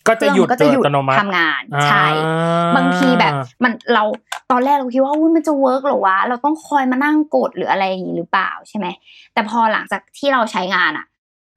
[0.09, 2.33] ก็จะหยุดเครื่องมันก็จะหยุดโดยอัตโนมัติทำงานใช่อ่
[2.77, 3.33] บางทีแบบ
[3.65, 4.03] มันเรา
[4.51, 8.87] ตอนแรกเราคิดว่าอุ้ยมันจะเวิร์กหรอวะเราต้องคอยมานั่งกดหรืออะไรอย่างนี้หรือเปล่าใช่ไหม
[9.33, 11.07] แต่พอหลังจากที่เราใช้งานอะ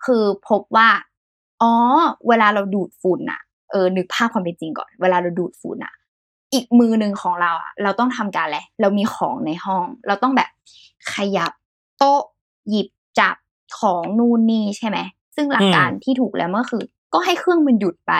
[0.06, 0.90] คือพบว่า
[1.62, 1.74] อ๋อ
[2.28, 5.94] เวลาเราดูดฝุ่นอะเออนึกภาพความเป็นจริงก่อน เวลาเราดูดฝุ่นอะ
[6.54, 10.50] อีกมือหนึ่งของเราอะ เราต้องทำการอะไรเรามีของในห้อง เราต้องแบบ
[11.14, 11.52] ขยับ
[11.98, 12.22] โต๊ะ
[12.70, 12.88] หยิบ
[13.20, 13.36] จับ
[13.80, 14.98] ของนู่นนี่ใช่ไหม
[15.36, 16.84] ซึ่งหลักการที่ถูกแล้วก็คือ
[17.14, 18.14] ก็ให้เครื่องมันหยุดไป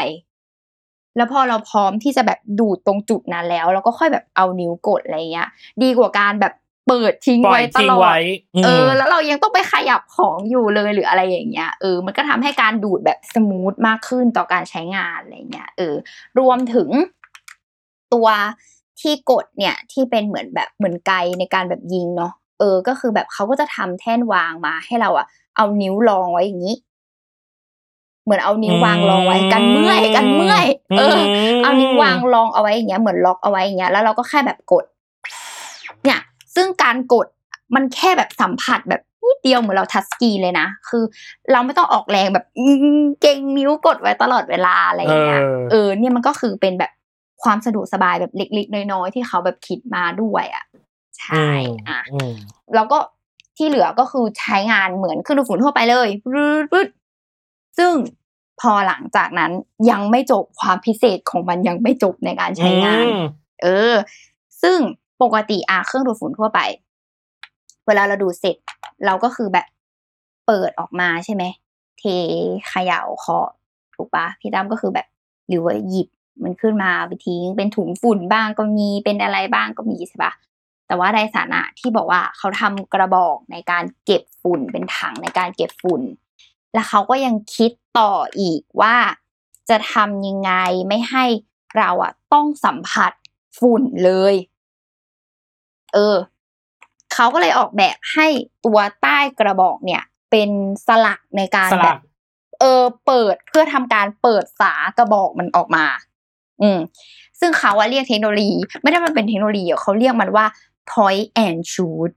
[1.18, 5.50] แล้วพอเราพร้อมที่จะแบบดูดตรงจุดนั้นแล้ว เราก็ค่อยแบบเอานิ้วกดอะไรเงี้ย
[5.84, 6.54] ดีกว่าการแบบ
[6.88, 8.18] เปิดทิ้งปล่อไว้ยตทิ้งลอดไว้
[8.62, 15.96] มเออ แล้วเรายังต้องไปขยับของอยู่เลยหรืออะไรอย่างเงี้ยเออมันก็ทำให้การดูดแบบสมูทมากขึ้นต่อการใช้งานอะไรเงี้ยเออ
[16.40, 16.90] รวมถึง
[18.14, 18.28] ตัว
[19.02, 26.76] ที่กดเนี่ยที่เป็นเหมือนแบบเหมือนไกในการแบบยิงเนาะเออ ก็คือแบบเขาก็จะทำแท่นวางมาให้เราอะเอานิ้วรองไว้อย่างนี้
[28.28, 30.66] เหมือนเอานิ้ววางรองไว้กันเมื่อยกันเมื่อย
[30.98, 31.18] เออ
[31.64, 34.86] เอานิ้ววางรองเอาไว้อย่างเงี้ยเหมือนล็อกเอาไว้อย่างเงี้ยแล้วเราก็แค่แบบกด
[36.04, 36.20] เนี่ย
[36.56, 37.28] ซึ่งการกด
[37.76, 41.04] มันแค่แบบสัมผัสแบบนิดเดียวเหมือนเราทัชสกรีนเลยนะ คือ
[41.52, 46.92] เราไม่ต้องออกแรงแบบอื้อเก่งนิ้วกดไว้ตลอดเวลาอะไรอย่างเงี้ยเออเออ เนี่ยมันก็คือเป็นแบบ
[47.44, 50.64] ความสะดวกสบายแบบเล็กๆน้อยๆที่เขาแบบคิดมาด้วยอะ
[51.20, 51.48] ใช่
[51.90, 52.34] อะอืม
[52.76, 52.98] แล้วก็
[53.58, 56.97] ที่เหลือก็คือใช้งานเหมือนเครื่องดูดฝุ่นทั่วไปเลยรึดๆ
[57.78, 57.94] ซึ่ง
[58.62, 59.52] พอหลังจากนั้น
[59.92, 63.24] ยังไม่จบความพิเศษของมันยังไม่จบในการใช้งานอืม
[63.64, 63.96] เออ
[64.62, 64.78] ซึ่ง
[65.22, 66.60] ปกติอาเครื่องดูดฝุ่นทั่วไป
[67.88, 68.56] เวลาเราดูดเสร็จ
[69.06, 69.68] เราก็คือแบบ
[70.48, 71.44] เปิดออกมาใช่ไหม
[72.00, 72.04] เท
[72.70, 73.48] เขย่าเคาะ
[73.96, 75.08] ถูกปะพี่ตั้มก็คือแบบ
[75.48, 76.08] หรือว่าหยิบ
[76.44, 80.34] มันขึ้นมาไปทิ้งเป็นถุงฝุ่นบ้างก็มีเป็นอะไรบ้างก็มีใช่ปะ
[80.88, 86.02] แต่ว่าไดสานะที่บอกว่าเขาทำกระบอกในการเก็บฝุ่นเป็นถังในการเก็บฝุ่น
[86.74, 88.96] แล้วเขาก็ยังคิดต่ออีกว่า
[89.70, 90.52] จะทำยังไง
[90.88, 91.26] ไม่ให้
[91.78, 93.12] เราอะต้องสัมผัส
[93.58, 94.36] ฝุ่นเลย
[95.94, 96.18] เออ
[97.14, 98.28] เขาก็เลยออกแบบให้
[98.66, 100.50] ตัวใต้กระบอกเนี่ย เป็น
[100.88, 102.00] สลักในการสแบลับก
[102.60, 105.86] เออ เปิดเพื่อทำการเปิดฝากระบอกมันออกมา
[106.62, 106.80] อืม
[107.40, 110.46] ซึ่งเขาว่าเรียกเทคโนโลยี ไม่ได้มันเป็นเทคโนโลยีอะเขาเรียกมันว่า
[110.92, 112.12] point and shoot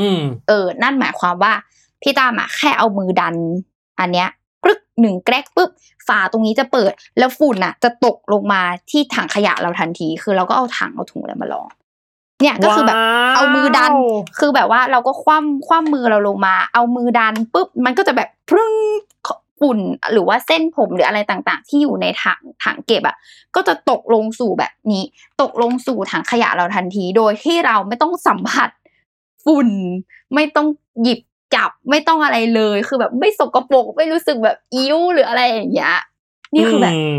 [0.00, 1.52] อืม เออ นั่นหมายความว่า
[2.02, 3.34] พี่ตามอะแค่เอามือดัน
[4.00, 4.28] อันเนี้ย
[4.64, 5.70] กรึกหนึ่งแกรกปุ๊บ
[6.08, 11.68] ฝาตรงนี้จะเปิด แล้วฝุ่นอะจะตกลงมาที่ถังขยะเราทันที คือเราก็เอาถังเอาถุงอะไรมาลอง
[12.40, 13.90] เนี่ยก็คือแบบว้าวเอามือดัน
[14.38, 18.74] คือแบบว่าเราก็คว่ำคว่ำมือเราลงมา เอามือดันปุ๊บมันก็จะแบบพรึ้ง
[19.60, 19.78] ฝุ่น
[20.12, 23.16] หรือว่าเส้นผมหรืออะไรต่างๆ ที่อยู่ในถังถังเก็บอะ
[23.54, 25.04] ก็จะตกลงสู่แบบนี้
[25.42, 28.70] ตกลงสู่ถังขยะเราทันที โดยที่เราไม่ต้องสัมผัส
[29.44, 29.68] ฝุ่น
[30.34, 30.66] ไม่ต้อง
[31.02, 31.20] หยิบ
[31.54, 35.94] จับไม่ต้องอะไรเลย คือแบบไม่สกปรกไม่รู้สึกแบบอิ้วหรืออะไรอย่างเงี้ย
[36.54, 37.16] นี่คือแบบม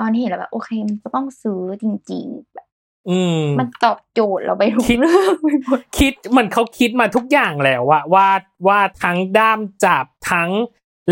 [0.00, 2.66] ตอนที่เห็นแล้วแบบโอเคมันก็ต้องซื้อจริงๆแบบ
[3.10, 8.28] อืมมันตอบโจทย์เราไปทุกคิดเรื่องไปหมดคิดเหมือนเขาคิดมาทุกอย่างแล้วว่าว่า
[8.66, 10.50] ว่าทั้งด้ามจับทั้ง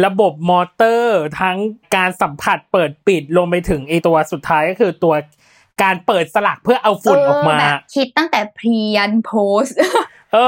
[0.04, 1.56] ระบบมอเตอร์ ทั้ง
[1.96, 5.14] การสัมผัสเปิดปิดลงไปถึงไอตัวสุดท้ายก็คือตัว
[5.82, 9.64] การเปิดสลักเพื่อเอาฝุ่นออกมาเแบบคิดตั้งแต่พรียันโพส
[10.34, 10.38] เอ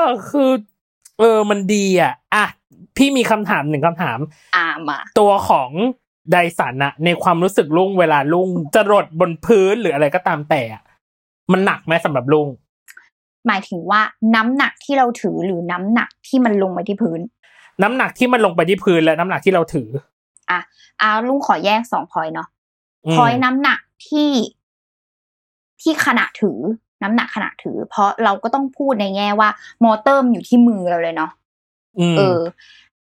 [0.00, 0.50] อ คือ
[1.18, 2.44] เออมันดีอะอะ
[2.96, 4.18] พี่มีคำถามหนึ่งคำถาม
[4.56, 5.70] อามา ตัวของ
[6.32, 10.82] ไดสันอะในความรู้สึกลุงเวลาลุงจะรดบนพื้นหรืออะไรก็ตามแต่อะ
[11.52, 12.48] มันหนักไหมสำหรับลุง
[13.46, 14.00] หมายถึงว่า
[14.34, 17.20] น้ำหนักที่เราถือหรือน้ำหนักที่มันลงไปที่พื้น
[17.82, 19.88] น้ำหนักที่มันลงไปที่พื้นและน้ำหนักที่เราถือ
[20.50, 20.60] อะ
[21.00, 22.48] อาลุงขอแยกสองพอยเนาะ
[23.06, 24.30] อืมพอยน้ำหนักที่
[25.82, 26.58] ที่ขณะถือ
[27.02, 29.48] น้ำหนักขณะถือ เพราะเราก็ต้องพูดในแง่ว่า
[29.84, 31.30] มอเตอร์มันอยู่ที่มือเราเลยเนาะ
[31.98, 32.40] อืมเออ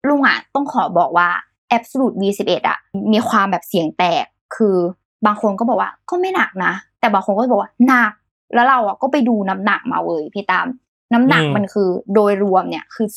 [0.08, 1.30] ลุงอะต้องขอบอกว่า
[1.78, 2.78] Absolute V11 อะ
[3.12, 4.78] มีความแบบเสียงแตก คือ
[5.26, 8.14] บางคนก็บอกว่าก็ไม่หนักนะ แต่บางคนก็บอกว่าหนัก
[8.54, 10.68] แล้วเราอะก็ไปดูน้ำหนักมาเว้ยพี่ตาม
[11.14, 13.08] น้ำหนักมันคือโดยรวมเนี่ยคือ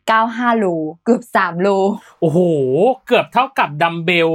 [0.00, 0.66] 2.95โล
[1.04, 1.68] เกือบ3โล
[2.20, 2.38] โอ้โห
[3.06, 4.30] เกือบเท่ากับดัมเบล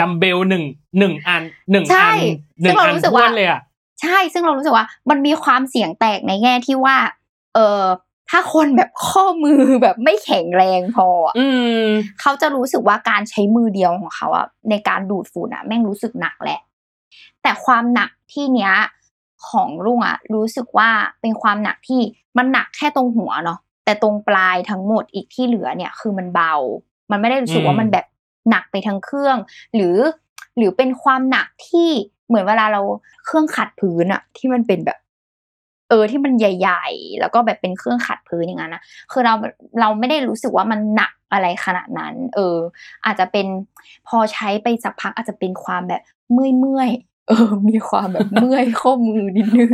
[0.00, 0.64] ดัมเบลหนึ่ง
[0.98, 3.60] หนึ่งอันหนึ่งใช่อันหนึ่งซึ่งเราอันรู้สึกท้วว่านเลยอะ
[4.02, 6.96] ใช่ซึ่งเรารู้สึกว่ามันมีความเสียงแตกในแง่ที่ว่า
[7.54, 7.82] เออ
[8.30, 11.46] ถ้าคนแบบข้อมือแบบไม่แข็งแรงพออะอื
[11.82, 11.84] ม
[12.20, 16.60] เขาจะรู้สึกว่าการใช้มือเดียวของเขาอะในการดูดฝุ่นอะแม่งรู้สึกหนักแหละ
[17.42, 18.72] แต่ความหนักที่เนี้ย
[19.48, 22.00] ของลุงอะรู้สึกว่าเป็นความหนักที่
[22.36, 26.54] มันหนักแค่ตรงหัวเนาะแต่ตรงปลายทั้งหมดอีกที่เหลือเนี่ย คือมันเบา
[27.10, 28.06] มันไม่ได้รู้สึกว่ามันแบบ
[28.50, 29.36] หนักไปทั้งเครื่อง
[29.74, 29.96] หรือ
[30.56, 31.90] หรือเป็นความหนักที่
[32.28, 32.80] เหมือนเวลาเรา
[33.24, 34.98] เครื่องขัดพื้นอะที่มันเป็นแบบ
[35.88, 39.34] เออที่มันใหญ่ ๆ แล้วก็แบบเป็นเครื่องขัดพื้นอย่างนั้นนะคือเรา
[39.80, 42.56] เราไม่ได้รู้สึกว่ามันหนักอะไรขนาดนั้น เออ
[43.04, 43.46] อาจจะเป็น
[44.08, 46.90] พอใช้ไปสักพักอาจจะเป็นความแบบเมื่อยเมื่อย
[47.28, 49.70] เออ มีความแบบเมื่อยข้อมือนิดนึง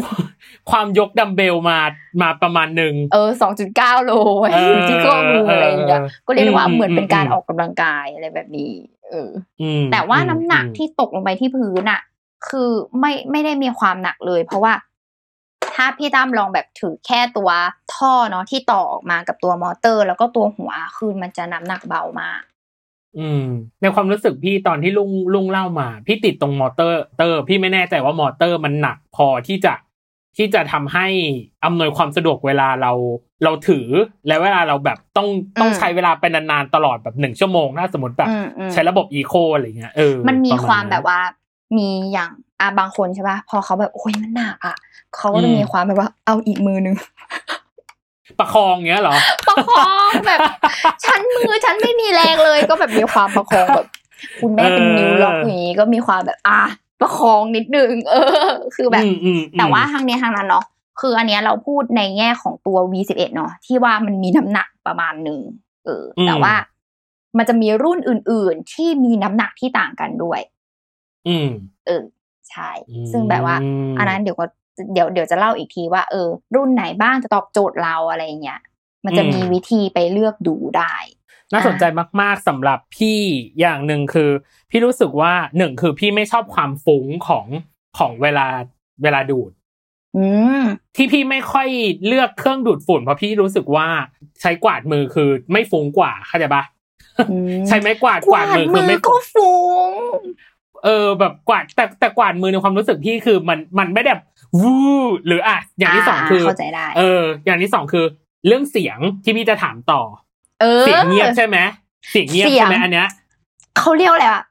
[0.71, 1.79] ความยกดัมเบลมา
[2.23, 8.73] มาประมาณหนึ่งเออสองจุดเก้าโลไว้เอออยู่ที่ข้อมืออะไรอย่างเงี้ยเออก็เรียกได้ว่าอืมเหมือนเป็นการอืมออกกำลังกายอะไรแบบนี้
[9.11, 9.31] เออ
[9.62, 12.01] อืมแต่ว่าน้ำหนักอืมที่ตกลงไปที่พื้นอะ
[12.48, 14.72] คือไม่ไม่ได้มีความหนักเลย เพราะว่า
[15.74, 17.50] ถ้าพี่ตั้มลองแบบถือแค่ตัว
[17.94, 22.42] ท่อเนาะที่ต่อออกมากับตัวมอเตอร์ แล้วก็ตัวหัวคือมันจะน้ำหนักเบามาก
[23.18, 23.44] อืม
[23.80, 29.74] ในความรู้สึกพี่ตอนที่ลุงลุงเล่ามา พี่ติดตรงมอเตอร์ เตอร์ พี่ไม่แน่ใจว่ามอเตอร์มันหนักพอที่จะ
[30.37, 31.07] ที่จะทำให้
[31.64, 32.92] อำนวยความสะดวกเวลาเรา
[33.44, 33.87] เราถือ
[34.26, 35.28] และเวลาเราแบบต้อง
[35.61, 41.20] ต้องอืมใช้เวลาไปนานๆตลอดแบบหนึ่งชั่วโมงถ้าสมมติแบบอืมอืมใช้ระบบอีโคอะไรเงี้ยเออมันมีประณความนั้นแบบว่า
[41.77, 44.77] มีอย่างอะบางคนใช่ป่ะพอเขาแบบโอ้ยมันหนักอะ
[45.16, 46.96] เขาก็จะอืมมีความแบบว่าเอาอีกมือนึง
[48.38, 49.14] ประคองเงี้ยเหรอ
[49.48, 50.40] ประคองแบบ
[51.05, 53.88] ฉันมือฉันไม่มีแรงเลย ก็แบบมีความประคองแบบ
[54.40, 56.61] คุณแม่เป็นนิ้วล็อกอย่างนี้ก็มีความแบบอะ
[57.00, 60.64] ประคองนิดนึงเออ คือแบบอืมอืมอืมแต่ว่าทางเนี้ยทางนั้นเนาะ
[61.00, 65.40] คืออันเนี้ยเราพูดในแง่ของตัว V11 เนาะที่ว่ามันมีน้ำหนักประมาณหนึ่ง
[65.85, 66.55] เอออมแต่ว่า
[67.38, 70.40] มันจะมีรุ่นอื่น ๆ ที่มีน้ำหนักที่ต่างกันด้วย
[71.28, 71.48] อืม
[71.87, 72.02] เออ
[72.50, 73.56] ใช่อืมซึ่งแบบว่า
[73.98, 74.44] อันนั้นเดี๋ยวก็
[74.92, 78.60] เดี๋ยวเดี๋ยวจะเล่าอีกทีว่าเออ รุ่นไหนบ้างจะตอบโจทย์เราอะไรเงี้ย
[79.04, 80.94] มันจะมีวิธีไปเลือกดูได้
[81.52, 81.84] น่าสนใจ
[82.20, 83.20] มาก ๆสำหรับพี่
[83.60, 84.30] อย่างหนึ่งคือ
[84.70, 87.46] พี่รู้สึกว่าหนึ่งคือพี่ไม่ชอบความฟุ้งของ
[87.98, 88.46] ของเวลา
[89.02, 89.50] เวลาดูด
[90.16, 90.26] อื
[90.60, 90.62] ม
[90.96, 91.68] ที่พี่ไม่ค่อย
[92.06, 93.88] เลือกเครื่องดูดฝุ่น เพราะพี่รู้สึกว่า
[94.40, 96.64] ใช้กวาดมือคือไม่ฟุ้งกว่าเข้าใจปะ
[97.30, 99.90] อืมใช้ไม้กวาดกวาดมือคือไม่ก็ฟุ้ง
[100.85, 104.20] เออแบบกวาดแต่แต่กวาดมือในความรู้สึกพี่คือมันมันไม่แบบ
[104.61, 108.05] วู้หรืออะอย่างที่สองคือเข้าใจได้เออ อย่างที่สองคือ
[108.47, 110.01] เรื่องเสียงที่พี่จะถามต่อ
[110.61, 111.59] เออเสียงเงียบใช่ไหม
[112.11, 113.09] เสียงเงียบเสียงใช่ไหมอันเนี้ย
[113.79, 114.42] เขาเรียกอะไรอะ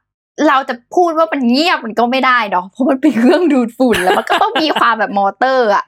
[0.48, 5.84] เราจะพูดว่ามันเงียบมันก็ไม่ได้เนาะเพราะมันเป็นเครื่องดูดฝุ่นแล้วมันก็ต้องมีความแบบมอเตอร์อะ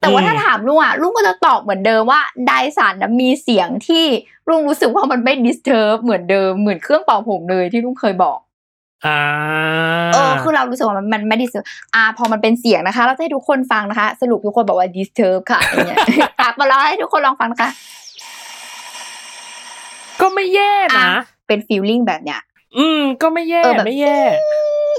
[0.00, 4.04] แต่ว่าอืมถ้าถามลุงอะลุงก็จะตอบเหมือนเดิมว่าไดสันนะมีเสียงที่
[4.48, 8.45] ลุงรู้สึกว่ามันไม่ดิสเท r ร์เหมือนเดิมเหมือนเครื่องเป่าผมเลยที่ลุงเคยบอกอ่า
[10.14, 15.98] เออคือเรารู้สึกว่ามันมันไม่ disturb อ่า พอมันเป็นเสียงนะคะ เราจะให้ทุกคนฟังนะคะ สรุปทุกคนบอกว่าดิสเท r ร์ค่ะอย่างเงี้ย
[16.40, 17.70] อะมาแล้วให้ทุกคนลองฟังนะคะ
[20.20, 21.08] ก็ไม่แย่อะนะ
[21.46, 22.40] เป็น feeling แบบเนี้ย
[22.78, 24.18] อืม ก็ไม่แย่เออแบบไม่แย่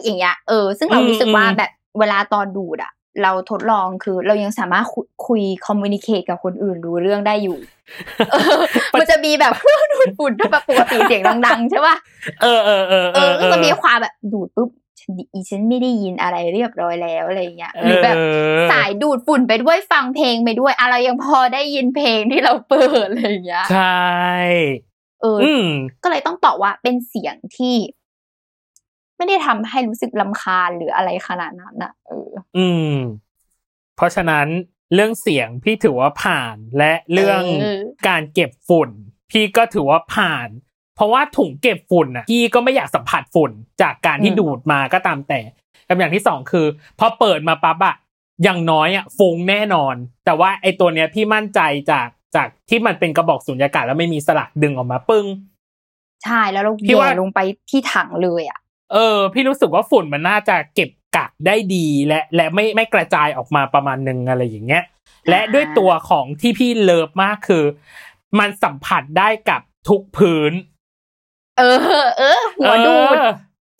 [0.03, 2.91] อย่างเงี้ย เออ ซึ่งเราอืมรู้สึกว่าอืมแบบเวลาตอนดูดอะ
[3.23, 7.57] เราทดลองคือ เรายังสามารถคุยคุย communicate กับคนอื่นรู้เรื่องได้อยู่
[8.31, 8.57] เออ
[8.93, 11.95] มันจะมีแบบเครื่องดูดฝุ่นที่แบบปกติเสียงดังๆใช่ป่ะ
[12.41, 18.15] เออเออเออเออก็จะมีความแบบดูดปุ๊บฉันดีอีฉันไม่ได้ยินอะไรเรียบร้อยแล้วอะไรเงี้ยหรือแบบ
[18.71, 24.01] สายดูดฝุ่นไปด้วยฟังเพลงไปด้วยอะไรยังพอได้ยินเพลงที่เราเปิดอะไรอย่างเงี้ยใช่
[25.21, 25.67] เอออืม
[26.03, 27.75] ก็เลยต้องตอบว่าเป็นเสียงที่
[29.17, 32.93] ไม่ได้ทำให้รู้สึกลำคาญหรืออะไรขนาดนั้นนะเออ อืม
[33.95, 34.47] เพราะฉะนั้น
[34.93, 38.89] เรื่องเสียงพี่ถือว่าผ่านและเรื่องเออการเก็บฝุ่น
[39.31, 40.47] พี่ก็ถือว่าผ่าน
[40.95, 43.51] เพราะว่าถุงเก็บฝุ่นอะพี่ก็ไม่อยากสัมผัสฝุ่น
[43.81, 45.41] จากการที่อืมดูดมาก็ตามแต่
[45.87, 46.65] กับอย่างที่สองคือ
[46.99, 47.95] พอเปิดมาปั๊บอะ
[48.43, 51.59] อย่างน้อยอะฟุ้งแน่นอน แต่ว่าไอตัวเนี้ยพี่มั่นใจ
[51.91, 55.25] จากจากที่มันเป็นกระบอกสุญญากาศแล้วไม่มีสลักดึงออกมาปึ้ง
[56.23, 58.59] ใช่แล้วเราพี่แย่ว่าลงไปที่ถังเลยอะ
[58.93, 64.83] เออ พี่รู้สึกว่าฝุ่นมันน่าจะเก็บกักได้ดี และและไม่ไม่กระจายออกมาประมาณหนึ่งอะไรอย่างเงี้ย
[65.29, 67.63] และด้วยตัวของที่พี่เลิฟมากคือ
[68.39, 70.51] มันสัมผัสได้กับทุกพื้น
[71.57, 73.31] เออ เออ หัวดูดเออ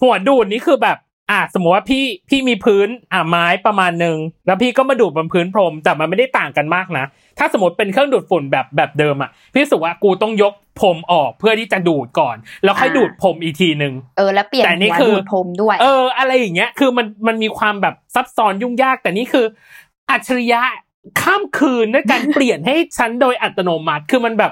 [0.02, 0.98] หัวดูดนี่คือแบบ
[1.32, 7.06] อะสมมติว่าพี่พี่มีพื้นอะไม้ประมาณหนึ่งแล้วพี่ก็มาดูดบนพื้นพรมแต่มันไม่ได้ต่างกันมากนะ
[7.40, 19.46] ถ้าสมมติเป็นเครื่องดูดฝุ่นแบบแบบเดิมอะพี่รู้สึกว่ากูต้องยก พรมออกเพื่อที่จะดูดก่อน แล้วค่อยอ่าดูดพรมอีกทีหนึ่งเออแล้วเปลี่ยนแต่นี่หัวคือดูดพรมด้วย เออ อะไรอย่างเงี้ย คือมันมันมีความแบบซับซ้อนยุ่งยาก แต่นี่คือ
[20.10, 20.62] อัจฉริยะ
[21.22, 24.52] ข้ามคืนด้วยการเปลี่ยนให้ฉันโดยอัตโนมัติคือมันแบบ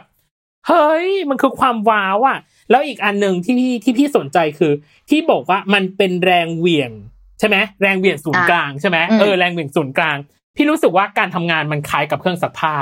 [0.68, 2.38] เฮ้ย มันคือความว้าวอะ
[2.70, 4.72] แล้วอีกอันหนึ่งที่พี่ที่พี่สนใจคือ
[5.10, 6.92] ที่บอกว่ามันเป็นแรงเหวี่ยง
[7.40, 10.18] ใช่ไหมแรงเหวี่ยงศูนย์อะกลางใช่ไหมอืมเออแรงเหวี่ยงศูนย์กลาง
[10.56, 12.76] พี่รู้สึกว่าการทำงานมันคล้ายกับเครื่องซักผ้า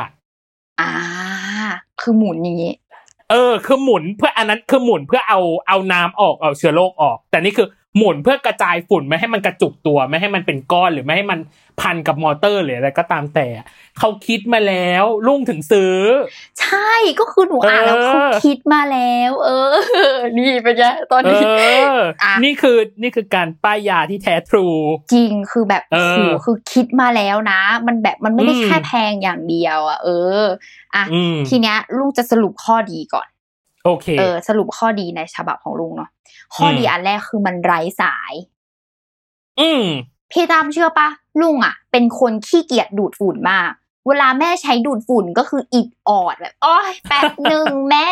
[0.81, 0.91] อ่า
[2.01, 2.73] คือหมุนอย่างนี้
[3.29, 11.39] เออคือหมุนเพื่ออันนั้นคือหมุนเพื่อเอาเอาน้ำออกเอาเชื้อโรคออก แต่นี่คือ หมุนเพื่อกระจายฝุ่นไม่ให้มันกระจุกตัวไม่ให้มันเป็นก้อนหรือไม่ให้มัน
[11.81, 13.47] พันกับมอเตอร์หรืออะไรก็ตามแต่
[13.99, 15.97] เขาคิดมาแล้วลุงถึงซื้อ
[16.61, 21.41] ใช่ก็คือหนูอ่านแล้วเออเขาคิดมาแล้ว เออ นี่เป็นไงตอนเอนี้
[21.87, 24.67] ออะนี่คือนี่คือการป้ายยาที่แท้ทรู
[25.13, 30.09] จริงคือแบบเอโอ้อโหคือคิดมาแล้วนะ มันแบบมันไม่ได้อืมแค่แพงอย่างเดียวอะเอ
[30.41, 30.43] อ
[30.95, 33.27] อะอืมทีเนี้ยลุงจะสรุปข้อดีก่อน
[33.85, 36.09] โอเคเออสรุปข้อดีในฉบับของลุงเนาะ
[36.55, 38.33] ข้อดีอืมอันแรกคือมันไร้สาย
[39.59, 39.83] อืม
[40.31, 41.07] พี่ตามเชื่อปะ
[41.41, 43.71] ลุงอะ เป็นคนขี้เกียจดูดฝุ่นมาก
[44.07, 48.09] เวลาแม่ใช้ดูดฝุ่นก็คืออิดออดแบบอ้อยแป๊บหนึ่งแม่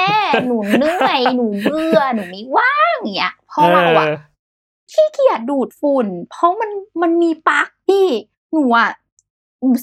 [0.47, 4.07] หนูเหนื่อยหนูเบื่อหนูไม่ว่างอย่างเงี้ยเพราะเราอะ
[4.91, 8.05] ขี้เกียจดูดฝุ่น เพราะมันมันมีปลั๊กที่
[8.53, 8.89] หนูอะ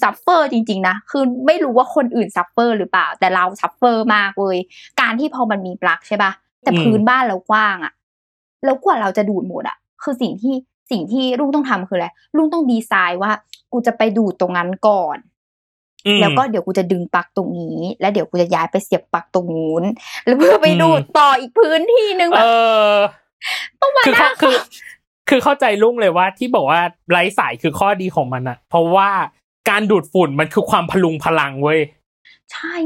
[0.03, 4.57] suffer จริง ๆ นะ คือไม่รู้ว่าคนอื่น suffer หรือเปล่า แต่เรา suffer มากเลย
[5.01, 7.93] การที่พอมันมีปลั๊กใช่ปะแต่อืมพื้นบ้านเรากว้างอะ
[8.65, 10.55] แล้วกว่าเราจะดูดหมดอะคือสิ่งที่
[10.91, 13.33] สิ่งที่ลุงต้องทำคืออะไรลุงต้องดีไซน์ว่า
[13.73, 15.19] กูจะไปดูดตรงนั้นก่อน
[16.07, 19.85] อืมแล้วก็เดี๋ยวกูจะดึงปลั๊กตรงนี้ แล้วเดี๋ยวกูจะย้ายไปเสียบปลั๊กตรงนู้น
[20.25, 22.47] แล้วเพื่อไปดูดต่ออีกพื้นที่หนึงแบเอบ
[22.93, 22.95] อ
[23.81, 24.57] ต้องมาคือนั่เขางคือ
[25.29, 29.11] คือเข้าใจลุงเลยว่าที่บอกว่าไร้สายคือข้อดีของมันอะเพราะว่า
[29.71, 31.81] การดูดฝุ่นมันคือความพลุงพลังเว้ย
[32.53, 32.77] ใช่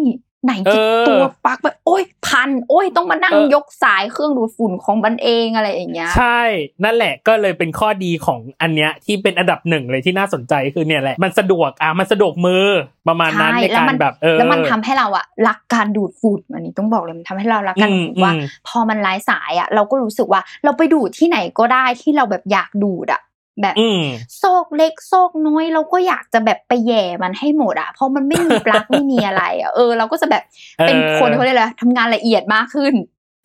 [0.44, 6.40] ไหนเอจะอตัวปลั๊กแบบโอ้ยพัน โอ้ยต้องมานั่งเออยกสายเครื่องดูดฝุ่นของมันเองอะไรอย่างเงี้ยใช่
[6.84, 12.66] นั่นแหละก็เลยเป็นข้อดีของอันเนี้ยที่เป็นอันดับหนึ่งเลยที่น่าสนใจคือเนี่ยแหละ มันสะดวกอะมันสะดวกมือ
[13.08, 23.20] ประมาณนั้นใช่ในแล้วการมันแบบเออแล้วมันทำให้เราอะรักการดูดฝุ่นอันนี้ต้องบอกเลยมันทำให้เรารักการดูดฝุ่นว่าอืมพอมันไร้สายอะเราก็รู้สึกว่าเราไปดูดที่ไหนก็ได้ที่เราแบบอยากดูดอะ
[23.60, 24.02] แบบอืม
[24.42, 30.42] ซอกเล็กซอกน้อยเราก็อยากจะแบบไปแหย่มันให้หมดอะเพราะมันไม่มีปลั๊กไม่มีอะไรอะเออเราก็จะแบบ
[30.86, 32.94] เป็นเออคนเขาเรียกอะไรทำงานละเอียดมากขึ้น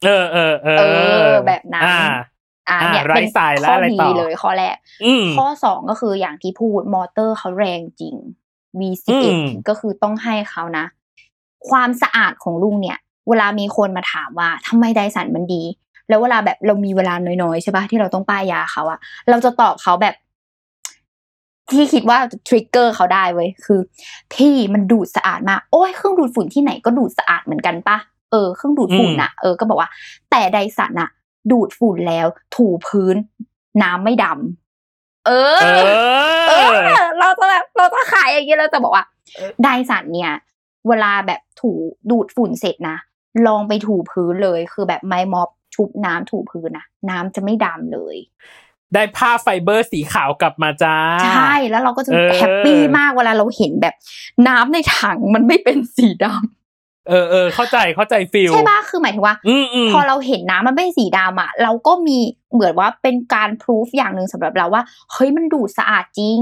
[0.06, 0.84] เออเออเออเอ
[1.28, 1.98] อแบบนั้นอ่า
[2.70, 8.16] อ่าอ่าเนี่ยไร้เป็นสายแล้วข้ออะไรดีต่อเลยข้อแรกอืมข้อสองก็คืออย่างที่พูดมอเตอร์เขาแรงจริง
[8.80, 10.86] อื V11 มก็คือต้องให้เขานะ
[11.70, 12.98] ความสะอาดของลุงเนี่ย
[13.30, 15.64] เวลามีคนมาถามว่าทำไมไดสันมันดี
[16.10, 20.16] แล้วเวลาแบบเรามีเวลาน้อยๆใช่ปะที่เราต้องป้ายยาเขาอะเราจะตอบเขาแบบ
[21.72, 23.80] ที่คิดว่าจะทริกเกอร์เขาได้เว้ยคือ
[24.34, 27.98] พี่มันดูดสะอาดมากโอ้ยเครื่องดูดฝุ่นที่ไหนก็ดูดสะอาดเหมือนกันปะ
[28.32, 29.90] เออเครื่องดูดฝุ่นอะเออก็บอกว่า
[30.32, 31.10] แต่ไดสันอะ
[31.52, 33.16] ดูดฝุ่นแล้ว ถูพื้น
[33.82, 35.66] น้ำไม่ดำเออ เอ
[36.48, 39.06] เอออเราจะแบบเราจะขายอย่างเงี้ยเราจะบอกว่า
[39.64, 40.34] ไดสันเนี่ย
[40.88, 41.72] เวลาแบบถู
[42.12, 42.98] ดูดฝุ่นเสร็จนะ
[43.48, 48.18] ลองไปถูพื้นเลยคือแบบไม้ม็อบ ชุบน้ำถูพื้นนะน้ำจะไม่ดำเลย
[48.94, 53.96] ได้ผ้าไฟเบอร์สีขาวกลับมาจ้า ใช่แล้วเราก็จะเออ happy มากเวลาเราเห็นแบบ
[54.48, 62.18] น้ำในถังมันไม่เป็นสีดำเออเออเข้าใจเข้าใจฟิลใช่ปะคือหมายถึงว่าอืมอืมพอเราเห็นน้ำมันไม่สีดำอะเราก็มี
[62.54, 66.40] เหมือนว่าเป็นการพิสูจอย่างหนึ่งสำหรับเราว่าเฮ้ยมันดูดสะอาดจริง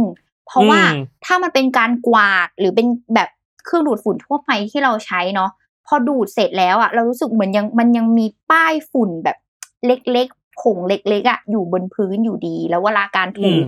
[0.47, 3.29] เพราะว่าอืมถ้ามันเป็นการกวาดหรือเป็นแบบ
[3.65, 5.51] เครื่องดูดฝุ่นทั่วไปที่เราใช้เนาะ
[5.87, 9.37] พอดูดเสร็จแล้วอะเรารู้สึกเหมือนยังมันยังมีป้ายฝุ่นแบบ
[9.85, 13.59] เล็กๆผงเล็กๆอะอยู่บนพื้นอยู่ดี แล้วเวลาการอืถูม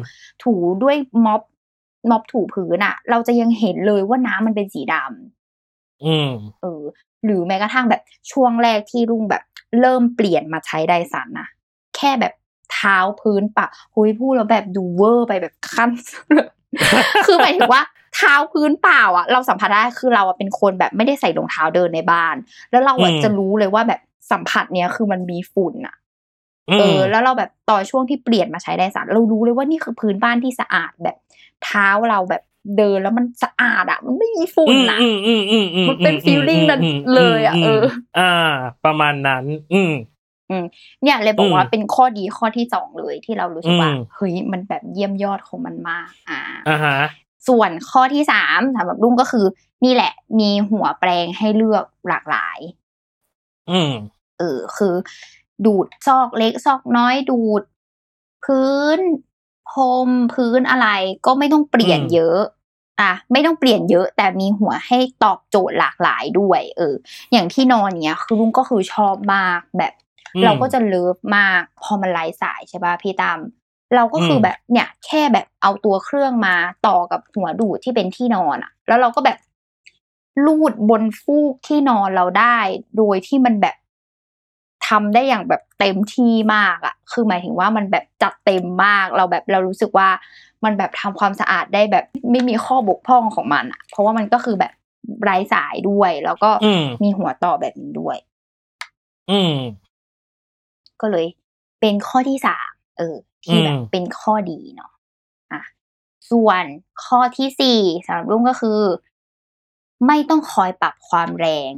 [0.44, 0.54] ถู
[0.84, 1.42] ด้วยม็อบ
[2.10, 6.84] ม็อบถูพื้นอะเราจะยังเห็นเลยว่าน้ำมันเป็นสีดำอืมเออ
[7.26, 8.02] หรือแม้กระทั่งแบบ
[8.32, 9.44] ช่วงแรกที่ลุงแบบ
[9.80, 11.48] เริ่มเปลี่ยนมาใช้ไดสันนะ
[11.96, 12.34] แค่แบบ
[12.74, 15.90] เท้าพื้นปะหุยพูดแล้วแบบดูเวอร์ไปแบบขั้น
[17.26, 17.84] คือหมายถึงว่า
[18.18, 22.36] เท้าพื้นเปล่าอะ เราสัมผัสได้คือเราอะเป็นคนแบบไม่ได้ใส่รองเท้าเดินในบ้าน
[22.72, 24.02] แล้วเราอะอืมจะรู้เลยว่าแบบ
[24.32, 25.96] สัมผัสเนี้ยคือมันมีฝุ่นอะ
[26.70, 31.16] อืเอมอแล้วเราแบบตอนช่วงที่เปลี่ยนมาใช้ไดสันเรารู้เลยว่านี่คือพื้นบ้านที่สะอาดแบบ
[31.64, 32.44] เท้าเราแบบ
[32.78, 37.84] เดินแล้วมันสะอาดอะ มันไม่มีฝุ่นอะอืมอืมอืมอืมมันเป็นอื feeling นั้นมเลยอะเออ
[38.20, 38.54] อ่า
[38.86, 39.94] ประมาณนั้น อืม
[41.04, 46.98] เนี่ยเลยบอกว่าอืมเป็นข้อดีข้อที่สองเลยที่เรารู้สึกว่าอืมเฮ้ยมันแบบเยี่ยมยอดของมันมากอ่าอ่าฮะ
[47.48, 49.46] ส่วนข้อที่สามสำหรับลุงก็คือ
[49.84, 52.60] นี่แหละ มีหัวแปลงให้เลือกหลากหลาย
[53.70, 53.94] อืม
[54.40, 54.96] เออคือ
[55.66, 57.64] ดูดซอกเล็กซอกน้อยดูด
[58.46, 59.00] พื้น
[59.72, 60.88] พรมพื้นอะไร
[61.26, 62.40] ก็ไม่ต้องเปลี่ยนอืมเยอะ
[63.02, 66.96] อะไม่ต้องเปลี่ยนเยอะ แต่มีหัวให้ตอบโจทย์หลากหลายด้วย เออ
[67.32, 69.94] อย่างที่นอนเนี้ยคือลุงก็คือชอบมากแบบ
[70.36, 73.38] อืมเราก็จะเลิฟมาก พอมันไร้สายใช่ป่ะพี่ตาม
[73.95, 76.56] เราก็คืออมแบบเนี่ยแค่แบบเอาตัวเครื่องมา
[76.88, 79.38] ต่อกับหัวดูดที่เป็นที่นอนอะแล้วเราก็แบบ
[80.45, 82.58] ลูดบนฟูกที่นอนเราได้
[82.97, 83.76] โดยที่มันแบบ
[84.88, 90.10] ทำได้อย่างแบบเต็มที่มากอะคือหมายถึงว่ามันแบบจัดเต็มมาก เราแบบเรารู้สึกว่า
[90.63, 94.73] มันแบบทำความสะอาดได้แบบไม่มีข้อบกพร่องของมันอะเพราะว่ามันก็คือแบบ
[95.23, 98.17] ไร้สายด้วย แล้วก็อืมมีหัวต่อแบบนี้ด้วย
[99.32, 99.56] อืม
[101.02, 101.26] ก็เลย
[101.80, 103.15] เป็นข้อที่สามเออ
[103.48, 104.92] ที่แบบอืมเป็นข้อดีเนาะ
[105.52, 105.62] อะ
[106.32, 106.64] ส่วน
[107.06, 108.80] ข้อที่สี่สำหรับรุ่งก็คือ
[110.08, 111.72] ไม่ต้องคอยปรับความแรง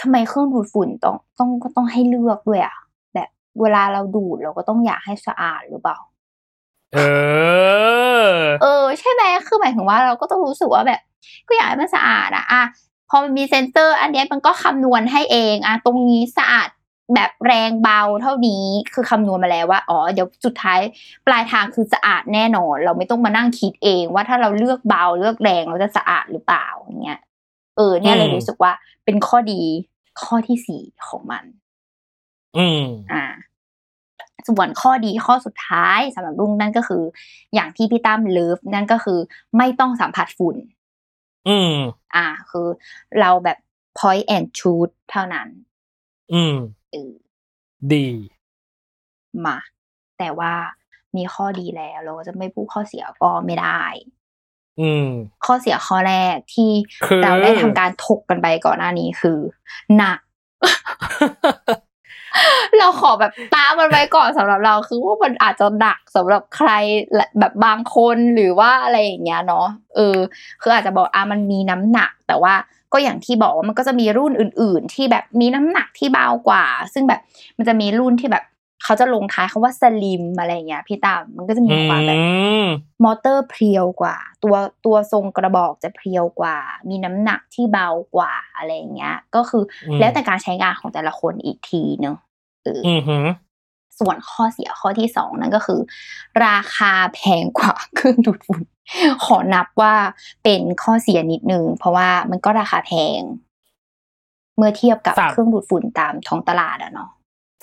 [0.00, 2.76] ทำไมเครื่องดูดฝุ่นต้องต้องก็ต้องให้เลือกด้วยอะ
[3.14, 3.28] แบบ
[3.60, 5.98] เวลาเราดูดเราก็ต้องอยากให้สะอาดหรือเปล่า
[6.94, 6.98] เอ
[8.30, 11.00] อ เออ ใช่ไหมคือหมายถึงว่าเราก็ต้องรู้สึกว่าแบบ
[11.48, 12.62] ก็อยากให้มันสะอาดอะอะ
[13.08, 16.68] พอมันมีเซ็นเซอร์ อันเนี้ยมันก็คำนวณให้เองอะตรงนี้สะอาด
[17.14, 20.80] แบบแรงเบาเท่านี้คือคำนวณมาแล้วว่าอ๋อเดี๋ยวสุดท้าย
[21.26, 27.20] ปลายทางคือสะอาดแน่นอน เราไม่ต้องมานั่งคิดเองว่าถ้าเราเลือกเบาเลือกแรงเราจะสะอาดหรือเปล่าอย่างเงี้ย
[27.76, 28.72] เออเนี่ยเลยอืมรู้สึกว่า
[29.04, 29.62] เป็นข้อดี
[30.22, 31.44] ข้อที่สี่ของมัน
[32.58, 33.24] อืมอ่า
[34.46, 37.02] ส่วนข้อดีข้อสุดท้ายสำหรับรุ่งนั่นก็คือ
[37.54, 39.18] อย่างที่พี่ตั้มเลิฟนั่นก็คือ
[39.56, 40.56] ไม่ต้องสัมผัสฝุ่น
[41.48, 41.74] อืม
[42.16, 42.68] อ่า คือ
[43.20, 43.58] เราแบบ
[43.98, 45.48] point and shoot เท่านั้น
[46.32, 47.12] อืมเออ
[47.92, 48.08] ดี
[49.46, 49.58] มา
[50.18, 50.52] แต่ว่า
[51.16, 53.82] มีข้อดีแล้ว เราก็จะไม่พูดข้อเสียก็ไม่ได้
[54.80, 55.08] อืม
[55.44, 56.70] ข้อเสียข้อแรกที่
[57.06, 59.38] คือเราได้ทำการถกกันไปก่อนหน้านี้คือ
[59.96, 60.18] หนัก
[62.78, 66.70] เราขอแบบตามมันไว้ก่อนสำหรับเราคือว่ามันอาจจะหนักสำหรับใคร
[67.38, 69.66] แบบบางคนหรือว่าอะไรอย่างเงี้ยเนาะ
[69.96, 70.16] เออ
[70.62, 72.54] คืออาจจะบอกอะมันมีน้ำหนัก แต่ว่า
[72.92, 77.20] ก็อย่างที่บอกว่ามันก็จะมีรุ่นอื่น ๆ ที่แบบมีน้ำหนักที่เบากว่า ซึ่งแบบ
[77.56, 78.44] มันจะมีรุ่นที่แบบ
[78.84, 82.20] เขาจะลงท้ายคำว่าสลิมอะไรอย่างเงี้ยพี่ตามมันก็จะมีอืความแบบ
[82.64, 82.68] ม
[83.04, 86.56] มอเตอร์เพรียวกว่า ตัวตัวทรงกระบอกจะเพรียวกว่า
[86.88, 92.18] มีน้ำหนักที่เบากว่าอะไรอย่างเงี้ย ก็คืออมแล้วแต่การใช้งานของแต่ละคนอีกทีเนอะ
[92.64, 93.26] เออออืมหืม
[93.98, 95.80] ส่วนข้อเสียข้อที่สองนั่นก็คือ
[96.46, 98.62] ราคาแพงกว่าเครื่องดูดฝุ่น
[99.24, 99.94] ขอนับว่า
[100.44, 103.20] เป็นข้อเสียนิดนึงเพราะว่ามันก็ราคาแพง
[104.56, 107.10] เมื่อเทียบกับเครื่องดูดฝุ่นตามท้องตลาดอะเนาะ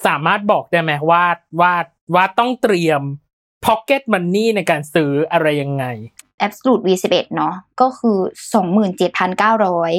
[0.05, 1.23] สามารถบอกได้ไหมว่า
[1.61, 1.73] ว่า
[2.15, 3.01] ว่าต้องเตรียม
[3.65, 5.85] pocket money ในการซื้ออะไรยังไง
[6.45, 8.17] Absolute V11 เนาะก็คือ
[8.53, 9.93] สองหมื่นเจ็ดพันเก้าร้อย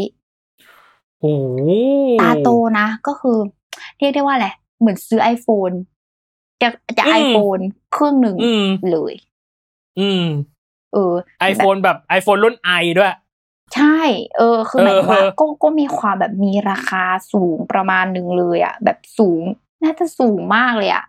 [1.20, 1.46] โอ้โห
[2.20, 3.38] ตาโตนะก็คือ
[3.98, 4.48] เรียกได้ว่าอะไร
[4.80, 5.74] เหมือนซื้อ iPhone
[6.62, 7.58] จะจะไอโฟน
[7.92, 9.14] เครื่องหนึ่งอืมเลย
[10.00, 10.24] อืม
[10.92, 11.14] เออ
[11.50, 13.12] iPhone แบบ iPhone รุ่น i ด้วย
[13.74, 13.98] ใช่
[14.38, 19.42] เออ คือหมายถึงว่าเออก็ก็มีความแบบมีราคาสูงประมาณหนึ่งเลยอะแบบสูง
[19.84, 21.04] น่าจะสูงมากเลยอะ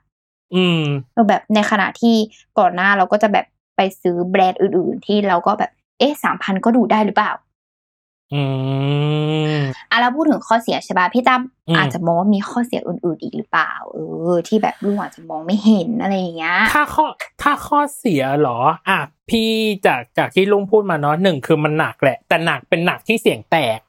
[0.55, 0.81] อืม
[1.13, 2.15] เออแบบในขณะที่
[2.59, 7.31] ก่อนหน้าเราก็จะแบบไปซื้อแบรนด์อื่น ๆ ที่เราก็แบบ เอ๊ะสามพันก็ดูได้หรือเปล่า
[8.33, 8.43] อื
[9.55, 9.59] ม
[9.89, 13.97] อะแล้วพูดถึงข้อเสียใช่ป่ะพี่ตั้มอืมอาจจะมองว่ามีข้อเสียอื่น ๆ อีกหรือเปล่า เอ
[14.33, 17.05] อ ที่แบบลุงอาจจะมองไม่เห็นอะไรอย่างเงี้ย ถ้าข้อ
[17.41, 18.59] ถ้าข้อเสียเหรอ
[18.89, 19.49] อะพี่
[19.85, 23.79] จากจากที่ลุงพูดมาเนาะหนึ่งคือมันหนักแหละ แต่หนักเป็นหนักที่เสียงแตก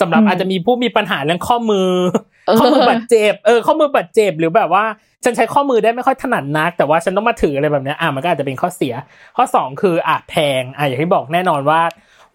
[0.00, 2.22] สำหรับอืมอาจจะมีผู้มีปัญหาเรื่องข้อมือเออ
[2.58, 4.84] ข้อมือบาดเจ็บเออข้อมือบาดเจ็บหรือแบบว่า
[5.24, 8.94] ฉันใช้ข้อมือได้ไม่ค่อยถนัดนัก แต่ว่าฉันต้องมาถืออะไรแบบเนี้ยอะมันก็อาจจะเป็นข้อเสีย
[9.36, 11.80] ข้อสองคืออะแพงอะอย่างที่บอกแน่นอนว่า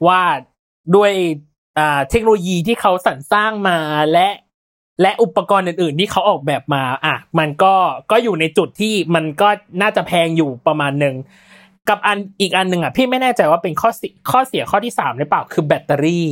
[0.07, 0.21] ว่า
[0.95, 1.11] ด้วย
[1.77, 3.77] อ่าเทคโนโลยีที่เขาสรรสร้างมา
[4.13, 4.27] และ
[5.01, 7.73] และอุปกรณ์อื่น ๆ ที่เขาออกแบบมาอะมันก็
[8.11, 9.49] ก็อยู่ในจุดที่มันก็
[9.81, 11.15] น่าจะแพงอยู่ประมาณหนึ่ง
[11.89, 16.27] กับอันอีกอันหนึ่งอะพี่ไม่แน่ใจว่าเป็นข้อเสียข้อเสียข้อที่สามหรือเปล่าคือแบตเตอรี่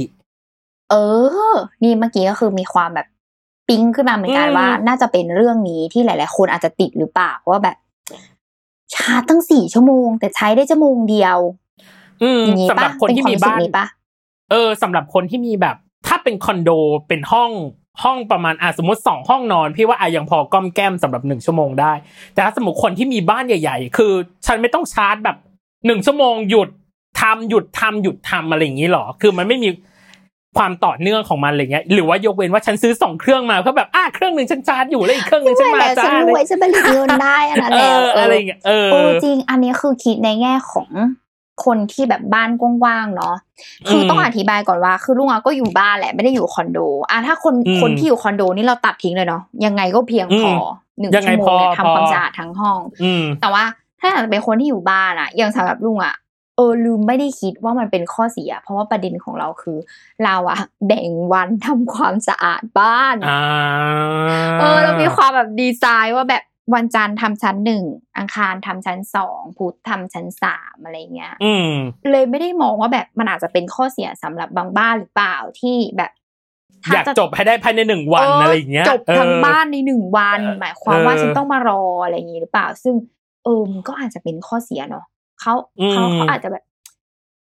[0.91, 0.95] เอ
[1.51, 3.07] อ นี่เมื่อกี้ก็คือมีความแบบ
[3.67, 7.77] ปิ๊งขึ้นมาเหมือนกันอืมว่า น่าจะเป็นเรื่องนี้ที่หลาย ๆ คนอาจจะติดหรือเปล่าว่าแบบ
[8.93, 11.37] ชาร์จตั้งสี่ชั่วโมง แต่ใช้ได้ชั่วโมงเดียว
[12.23, 13.85] อืมอย่างนี้สำหปะรับคนที่เป็มีวรู้สึกบ้านนี้ปะ
[14.51, 15.75] เออสำหรับคนที่มีแบบ
[16.07, 16.69] ถ้าเป็นคอนโด
[17.07, 17.51] เป็นห้อง
[18.03, 21.93] ห้องประมาณอะสมมติสองห้องนอน พี่ว่าอะยังพอก้อมแก้มสำหรับหนึ่งชั่วโมงได้
[22.33, 24.13] แต่ถ้าสมมติคนที่มีบ้านใหญ่ ๆ คือ
[24.45, 25.37] ฉันไม่ต้องชาร์จแบบ
[25.85, 26.69] หนึ่งชั่วโมงหยุด
[27.21, 29.69] ทำหยุดทำหยุดทำอะไรอย่างนี้หรอ คือมันไม่มี
[30.55, 40.89] ความต่อเนื่องของมันอะไรเงี้ยหรือว่ายกเว้นว่าฉันซื้อสองเครื่องมาเพื่อแบบอะเครื่องหนึ่งฉันชาร์จอยู่แล้วอีกเครื่องหนึ่งฉันไม่มาแต่ฉันจ้ารวยฉันผลิตเงินได้อันนั้นเอแล้วออะไรอย่างเงี้ยเออโอ้จริงอันนี้คือคิดในแง่ของ
[41.65, 43.35] คนที่แบบบ้านกว้างๆเนาะ
[43.89, 50.53] คือต้องอธิบายก่อนว่า คือลุงอะก็อยู่บ้านแหละไม่ได้อยู่คอนโดอะถ้าคนอืมคนที่อยู่คอนโดนี่เราตัดทิ้งเลยเนาะยังไงก็เพียงพอ
[50.99, 53.63] หนึ่งยังไงชั่วโมงเนี่ยพอทำความพอสะอาดทั้งห้องอืมแต่ว่า
[53.99, 56.15] ถ้าอยากจะเป็นคนที่อยู่บ้านอะอย่างสำหรับลุงอะ
[56.55, 59.77] เออลืมไม่ได้คิดว่ามันเป็นข้อเสีย เพราะว่าประเด็นของเราคือ
[60.23, 63.41] เราอะแบ่งวันทำความสะอาดบ้านอ่า
[64.59, 67.83] เออเรามีความแบบดีไซน์ว่าแบบวันจันทร์ทำชั้นหนึ่ง
[68.17, 71.69] อังคารทำชั้นสองพุธทำชั้นสามอะไรเงี้ยอืม
[72.11, 76.11] เลยไม่ได้มองว่าแบบมันอาจจะเป็นข้อเสียสำหรับบางบ้านหรือเปล่าที่แบบ
[76.85, 82.95] ถ้อยากจบให้ได้ภายในหนึ่งวันอะไรอย่างเงี้ยจบทั้งเออบ้านในหนึ่งวัน หมายความว่าเออฉันต้องมารออะไรอย่างนี้หรือเปล่า ซึ่ง
[83.43, 85.05] เออมันก็อาจจะเป็นข้อเสียเนาะ
[85.45, 86.63] เขาอืมเขาเขาอาจจะแบบ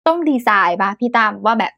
[0.08, 1.74] ต้องดีไซน์ป่ะพี่ตามว่าแบบ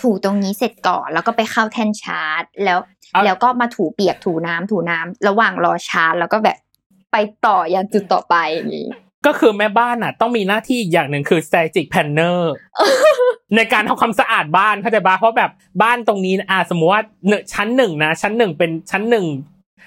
[0.00, 2.78] ถูตรงนี้เสร็จก่อน แล้วก็ไปเข้าแท่นชาร์จ แล้ว
[3.24, 6.58] แล้วก็มาถูเปียกถูน้ำถูน้ำระหว่างรอชาร์จ แล้วก็แบบ
[7.12, 8.88] ไปต่อยันจุดต่อไปอย่างนี้
[9.26, 12.40] ก็คือแม่บ้านอะ ต้องมีหน้าที่อีกอย่างหนึ่งคือ static planner
[13.56, 15.50] ในการทำความสะอาดบ้านเข้าใจปะเพราะแบบ
[15.82, 19.26] บ้านตรงนี้อ่าสมมติว่าเนอะชั้นหนึ่งนะชั้นหนึ่งเป็นชั้นหนึ่ง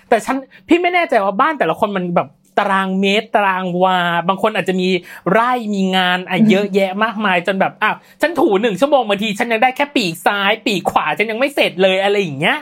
[0.09, 0.37] แต่ชั้น
[0.67, 2.27] พี่ไม่แน่ใจว่าบ้านแต่ละคนมันแบบ
[2.57, 4.87] ตารางเมตรตารางวา บางคนอาจจะมี
[5.31, 12.59] ไร่มีงานอะเยอะแยะมากมายจนแบบอ้าวฉันถูหนึ่งชั่วโมงบางทีฉันยังได้แค่ปีกซ้าย ปีกขวาฉันยังไม่เสร็จเลยอะไรอย่างเงี้ย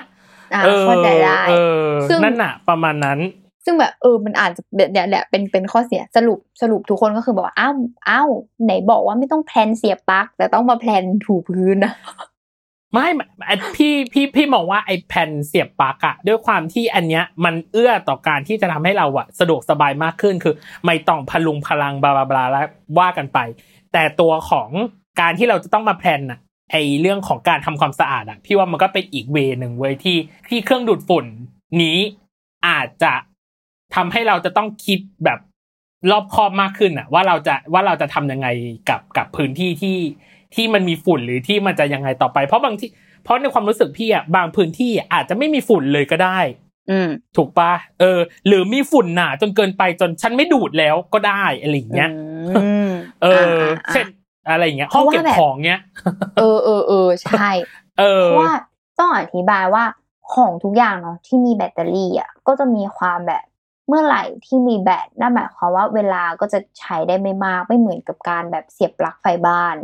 [0.54, 3.20] อ่าเออเข้าใจได้เออซึ่งนั่นน่ะประมาณนั้น
[3.66, 7.74] ซึ่งแบบเออมันอาจจะแบบเนี่ยแหละเป็นเป็นข้อเสียสรุปสรุปทุกคนก็คือบอกว่าอ้าว
[8.10, 8.30] อ้าว
[8.64, 11.94] ไหนบอกว่าไม่ต้องแพลนเสียบปลั๊กแต่ต้องมาแพลนถูพื้นนะ
[12.94, 13.08] ไม่
[13.76, 22.68] พี่พี่พี่มองว่าไอ้แผ่นเสียบปลั๊กอะด้วยความที่อันเนี้ยมันเอื้อต่อการที่จะทำให้เราอะสะดวกสบายมากขึ้นคือ ไม่ต้องพลุงพลังบลาบลาบลาแล้ว
[23.00, 23.40] ว่ากันไป
[23.94, 24.70] แต่ตัวของ
[25.22, 26.40] การที่เราจะต้องมาแพลนอะ
[26.72, 30.18] ไอ้เรื่องของการทำความสะอาดอะพี่ว่ามันก็เป็นอีกเวหนึ่งเว้ยที่
[30.50, 31.26] ที่เครื่องดูดฝุ่น
[31.82, 31.98] นี้
[32.68, 33.14] อาจจะ
[33.96, 35.40] ทำให้เราจะต้องคิดแบบ
[36.12, 38.48] รอบคอบมากขึ้นอะว่าเราจะว่าเราจะทำยังไง
[38.90, 39.98] กับกับพื้นที่ที่
[40.56, 42.90] ที่มันมีฝุ่นหรือที่มันจะยังไงต่อไป เพราะบางที่
[43.24, 46.40] เพราะในความรู้สึกพี่อะบางพื้นที่อาจจะไม่มีฝุ่นเลยก็ได้
[46.90, 52.10] อืมถูกปะเออ หรือมีฝุ่นหนาจนเกินไปจนฉันไม่ดูดแล้วก็ได้อะไรอย่างเงี้ย
[52.58, 52.90] อืม
[53.24, 54.06] เอออ่าเช่น
[54.50, 55.82] อะไรอย่างเงี้ยเพห้องราะว่าเก็บแบบของเงี้ย
[56.38, 57.50] เออเออเออใช่
[58.00, 58.54] เออเพราะว่า
[59.00, 59.84] ต้องอธิบายว่า
[60.34, 63.44] ของทุกอย่างเนาะที่มีแบตเตอรี่อะก็จะมีความแบบ
[63.88, 69.76] เมื่อไหร่ที่มีแบตนั่นหมายความว่าเวลาก็จะใช้ได้ไม่มากไม่เหมือนกับการแบบเสียบปลั๊กไฟบ้าน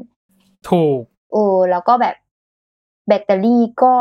[0.69, 0.99] ถูก
[1.33, 2.15] เออแล้วก็แบบ
[3.07, 3.93] แบตเตอรี่ก็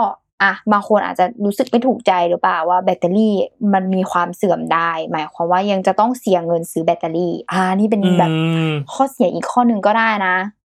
[0.42, 3.34] อะบางคนอาจจะรู้สึกไม่ถูกใจหรือเปล่าว่าแบตเตอรี่
[3.74, 10.36] มันมีความเสื่อมได้ หมายความว่ายังจะต้องเสียเงินซื้อแบตเตอรี่ อ่า นี่เป็นแบบอืมข้อเสียอีกข้อหนึ่งก็ได้นะ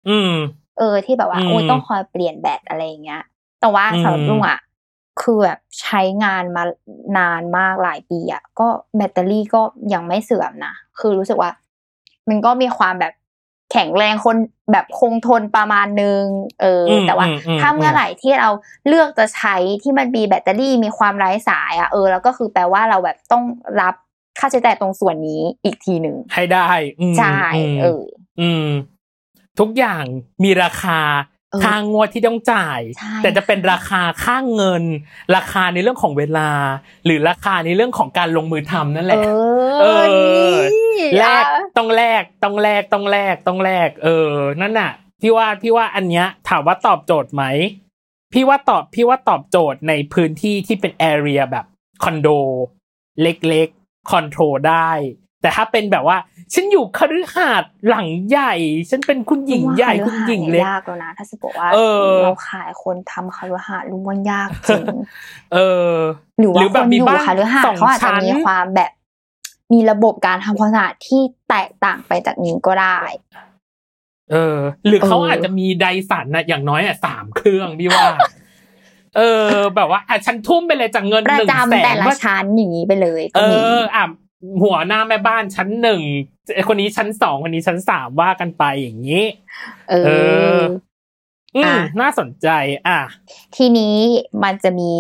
[0.09, 0.33] อืม
[0.77, 3.21] เออ ที่แบบว่าอืมโอ้ยต้องคอยเปลี่ยนแบตอะไรอย่างเงี้ย
[3.61, 4.59] แต่ว่าอืมสำหรับลุงอะ
[5.21, 6.63] คือแบบใช้งานมา
[7.17, 8.67] นานมากหลายปีอะก็
[8.97, 9.61] แบตเตอรี่ก็
[9.93, 11.51] ยังไม่เสื่อมนะคือรู้สึกว่า
[12.29, 13.13] มันก็มีความแบบ
[13.72, 14.38] แข็งแรงคน
[14.72, 16.24] แบบคงทนประมาณนึง
[16.61, 18.49] เอออมแต่ว่าอืมอืมถ้าเมื่อไหร่ที่เรา
[18.88, 23.43] เลือกจะใช้ที่มันมีแบตเตอรี่มีความไร้สายอะเออแล้วก็คือแปลว่าเราแบบต้อง
[23.82, 23.95] รับ
[24.39, 27.38] ค่าใช้จ่ายตรงส่วนนี้อีกทีหนึ่งให้ได้อืมใช่
[27.70, 28.01] มเออ
[28.39, 28.68] อืม
[29.59, 30.03] ทุกอย่าง
[30.43, 34.83] มีราคาเออ ค่างวดที่ต้องจ่ายใช่แต่จะเป็นราคาค่าเงิน
[35.35, 36.49] ราคาในเรื่องของเวลา
[37.05, 40.03] หรือราคาในเรื่องของการลงมือทำนั่นแหเอละอเออ
[40.73, 44.31] นี่แลกอะต้องแลกต้องแลกต้องแลกต้องแลกเออ
[44.61, 44.91] นั่นน่ะ
[45.21, 47.43] พี่ว่าพี่ว่าอันเนี้ย ถามว่าตอบโจทย์ไหม
[48.33, 51.65] พี่ว่าตอบพี่ว่าตอบโจทย์ในพื้นที่ที่เป็นแอเรียแบบ
[52.03, 52.27] คอนโด
[53.21, 54.91] เล็กๆคอนโทรลได้
[55.41, 56.17] แต่ถ้าเป็นแบบว่า
[56.53, 58.53] ฉันอยู่คฤหาสน์หลังใหญ่
[58.89, 64.85] ฉันเป็นคุณหญิงใหญ่คุณหญิงเล็กยากแล้วนะถ้าสมมติว่าเออเราขายคนทำคารุหาสน์ลุงว่ายากจริง
[65.53, 65.57] เอ
[65.91, 65.95] อ
[66.39, 68.91] หรือว่าหรือคแบบนมีอยู่บ้านคารุหาสสอน์งเขาอาจจะชั้นมีความแบบ
[69.73, 72.97] มีระบบการทำความสะอาดที่แตกต่างไปจากนี้ก็ได้
[74.31, 78.05] เออ หรือเขาเออออาจจะมีไดสันนะอย่างน้อยอะสามเครื่องพี่ว่า
[79.17, 84.03] เออ แบบว่าอะฉันทุ่มไปเลยจากเงินประหนึ่งแสจำแต่นละว่าชั้นอย่างนี้ไปเลยเอก็มีออะ
[84.63, 86.01] หัวหน้าแม่บ้านชั้นหนึ่ง
[86.55, 89.23] ไอ้คนนี้ชั้นสองคนนี้ชั้นสามว่ากันไปอย่างนี้
[89.89, 90.09] เอเอ
[90.55, 90.61] ออ
[91.55, 92.47] อืมอะน่าสนใจ
[92.88, 92.99] อะ
[93.55, 93.97] ทีนี้
[94.43, 94.91] มันจะมี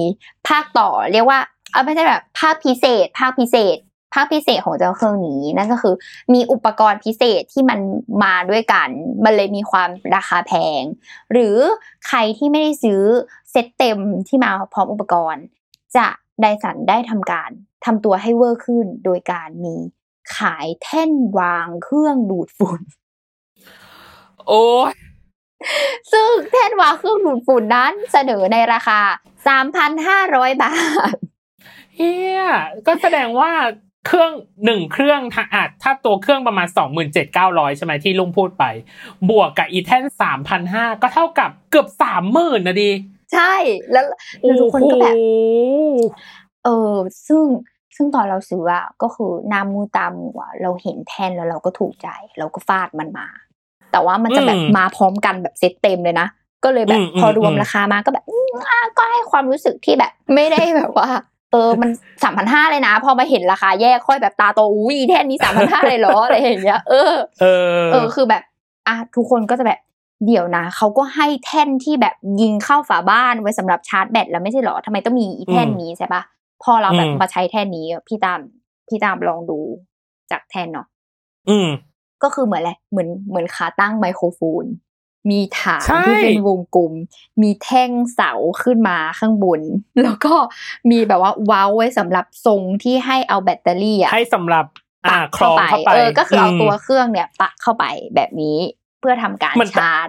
[0.47, 1.39] ภาคต่อ เรียกว่า
[1.71, 3.77] เอาไม่ใช่แบบ ภาคพิเศษ ภาคพิเศษ
[4.13, 5.95] ภาคพิเศษของเจ้าเครื่องนี้นั่นก็คือ
[6.33, 7.79] มีอุปกรณ์พิเศษที่มัน
[8.23, 8.89] มาด้วยกัน
[9.23, 10.81] มันเลยมีความราคาแพง
[11.31, 11.55] หรือ
[12.07, 13.01] ใครที่ไม่ได้ซื้อ
[13.51, 15.43] เซตเต็มที่มาพร้อมอุปกรณ์
[15.95, 16.07] จะ
[16.41, 17.51] ไดสันได้ทำการ
[17.85, 19.75] ทำตัวให้เวอร์ขึ้นโดยการมี
[20.35, 22.81] ขายแท่นวางเครื่องดูดฝุ่น
[24.47, 24.93] โอ้ย
[26.11, 28.99] ซึ่งแท่นวางเครื่องดูดฝุ่นนั้นเสนอในราคา
[29.81, 30.73] 3,500 บา
[31.13, 31.15] ท
[31.95, 32.41] เฮีย
[32.87, 33.51] ก็แสดงว่า
[34.07, 34.33] เครื่อง
[34.65, 38.63] หนึ่งเครื่องถ้าอาจถ้าตัวเครื่องประมาณสองหมื่นเจ็ดเก้าร้อยใช่ไหมที่ลุงพูดไป
[39.29, 42.91] บวกกับอีแท่นสามพันห้าก็เท่ากับเกือบสามหมื่นนะดิ
[43.33, 43.53] ใช่
[43.91, 44.05] แล้ว
[44.41, 45.21] แล้วทุกคนก็แบบโอ้
[45.95, 46.01] โห
[46.63, 46.93] เออ
[47.27, 47.43] ซึ่ง
[47.95, 53.27] ซึ่งตอนเราซื้ออะก็คือหน้ามูตามัวเราเห็นแท่นแล้วเราก็ถูกใจ เราก็ฟาดมันมา
[53.91, 56.27] แต่ว่ามันจะแบบมาพร้อมกันแบบเซตเต็มเลยนะ
[56.63, 61.09] ก็เลยแบบพอรวมราคามาก็แบบอืมอะก็ให้ความรู้สึกที่แบบ ไม่ได้แบบว่า
[61.51, 61.89] เออมัน
[62.23, 67.45] สามพันห้าเลยนะ พอมาเห็นราคาแยกค่อยแบบตาโตอุ้ยแท่นนี้สามพันห้าเลยเหรออะไรอย่างเงี้ยเออเอ
[67.75, 68.43] อ เออคือแบบ
[68.87, 69.79] อะทุกคนก็จะแบบ
[70.25, 76.21] เดี๋ยวนะเขาก็ให้แท่นที่แบบยิงเข้าฝาบ้านไว้สำหรับชาร์จแบตแล้วไม่ใช่เหรอทำไมต้องมีอีแท่นนี้ใช่ปะ
[76.63, 78.39] พอเราแบบอืมมาใช้แท่นนี้พี่ตาม
[78.87, 79.59] พี่ตามลองดู
[80.31, 80.87] จากแท่นเนาะ
[81.49, 81.69] อืม
[82.23, 84.65] ก็คือเหมือนอะไรเหมือนเหมือนขาตั้งไมโครโฟน
[85.29, 86.93] มีฐานใช่ที่เป็นวงกลม
[87.41, 88.31] มีแท่งเสา
[88.63, 89.61] ขึ้นมาข้างบน
[90.01, 90.33] แล้วก็
[90.91, 94.65] มีแบบว่าเว้าไว้สำหรับทรงที่ให้เอาแบตเตอรี่อะให้สำหรับ
[95.05, 97.85] อ่าปักคล้เข้าองไปเข้าไปเออก็คือเอาอืมตัวเครื่องเนี่ยปักเข้าไป
[98.15, 98.57] แบบนี้
[98.99, 100.07] เพื่อทำการเหมือนชาร์จ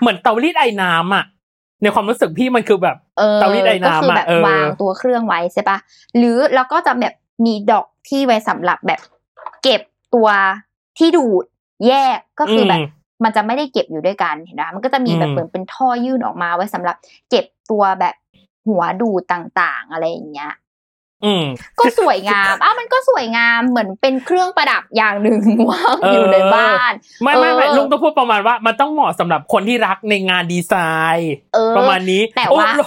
[0.00, 1.24] เหมือนเตารีดไอ้น้ำอะ
[1.82, 5.78] ในความรู้สึกพี่มันคือแบบเออเตารีดไอ้น้ำอะก็คือแบบเออวางตัวเครื่องไว้ใช่ปะ
[6.16, 7.14] หรือแล้วก็จะแบบ
[7.46, 9.00] มีดอกที่ไว้สำหรับแบบ
[9.62, 9.80] เก็บ
[10.14, 10.28] ตัว
[10.98, 11.44] ที่ดูด
[11.86, 12.84] แยกก็คือแบบม
[13.24, 16.96] มันจะไม่ได้เก็บอยู่ด้วยกันเห็นไหมมันก็จะมีแบบอืมเหมือนเป็นท่อยื่นออกมาไว้สำหรับ
[17.30, 18.14] เก็บตัวแบบ
[18.68, 20.65] หัวดูดต่างๆ อะไรอย่างเงี้ยอืม
[21.78, 25.40] ก็สวยงามอ้าวมันก็สวยงามเหมือนเป็นเครื่องประดับอย่างหนึ่ง
[25.70, 26.92] วางเออออยู่ในบ้าน
[27.22, 30.74] ไม่ไม่ไม่เออลุงต้องพูดประมาณว่า มันต้องเหมาะสำหรับคนที่รักในงานดีไซ
[31.16, 32.86] น์เออประมาณนี้แต่ว่าโอ้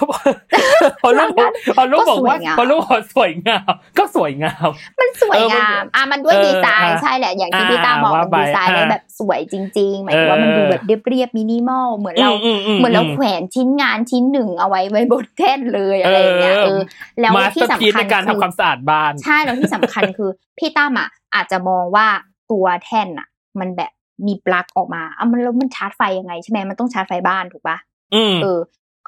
[1.02, 1.32] พอลูก
[1.78, 4.68] พอลูกบอกว่าก็สวยงามพอลูกบอกสวยงามก็สวยงาม
[5.00, 16.82] มันสวยเออมันงามอะมันด้วยเออดีไซน์อะใช่แหละอย่างที่อ่าพี่ตาบอกว่ามันไปดีไซน์ได้อ่าแบบสวยจริง ๆ หมายถึงว่ามันดูแบบเรียบๆมินิมอลเหมือนเราอืมอืมเหมือนเราอืมแขวนชิ้นงานชิ้นหนึ่งเอาไว้ไว้บนแท่นเลยอะไรอย่างเงี้ยเออเออ
[17.22, 22.08] แล้วมาสที่เตอร์สำพีซคัญในการคือทำความสะอาดบ้าน ใช่แล้วที่สำคัญคือพี่ตั้มอะอาจจะมองว่า
[22.52, 23.28] ตัวแท่นอะ
[23.60, 23.92] มันแบบ
[24.28, 27.78] มีปลั๊กออกมาอะมันแล้วมันชาร์จไฟยังไงใช่ไหมมันต้องชาร์จไฟบ้านถูกปะ
[28.14, 28.60] อืมเออ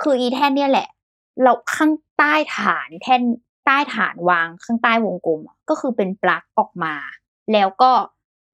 [0.02, 0.88] คืออีแท่นเนี่ยแหละ
[1.44, 3.22] เราข้างใต้ฐานแท่น
[3.66, 6.96] ใต้ฐานวางข้างใต้วงกลมอะก็คือเป็นปลั๊กออกมา
[7.54, 7.92] แล้วก็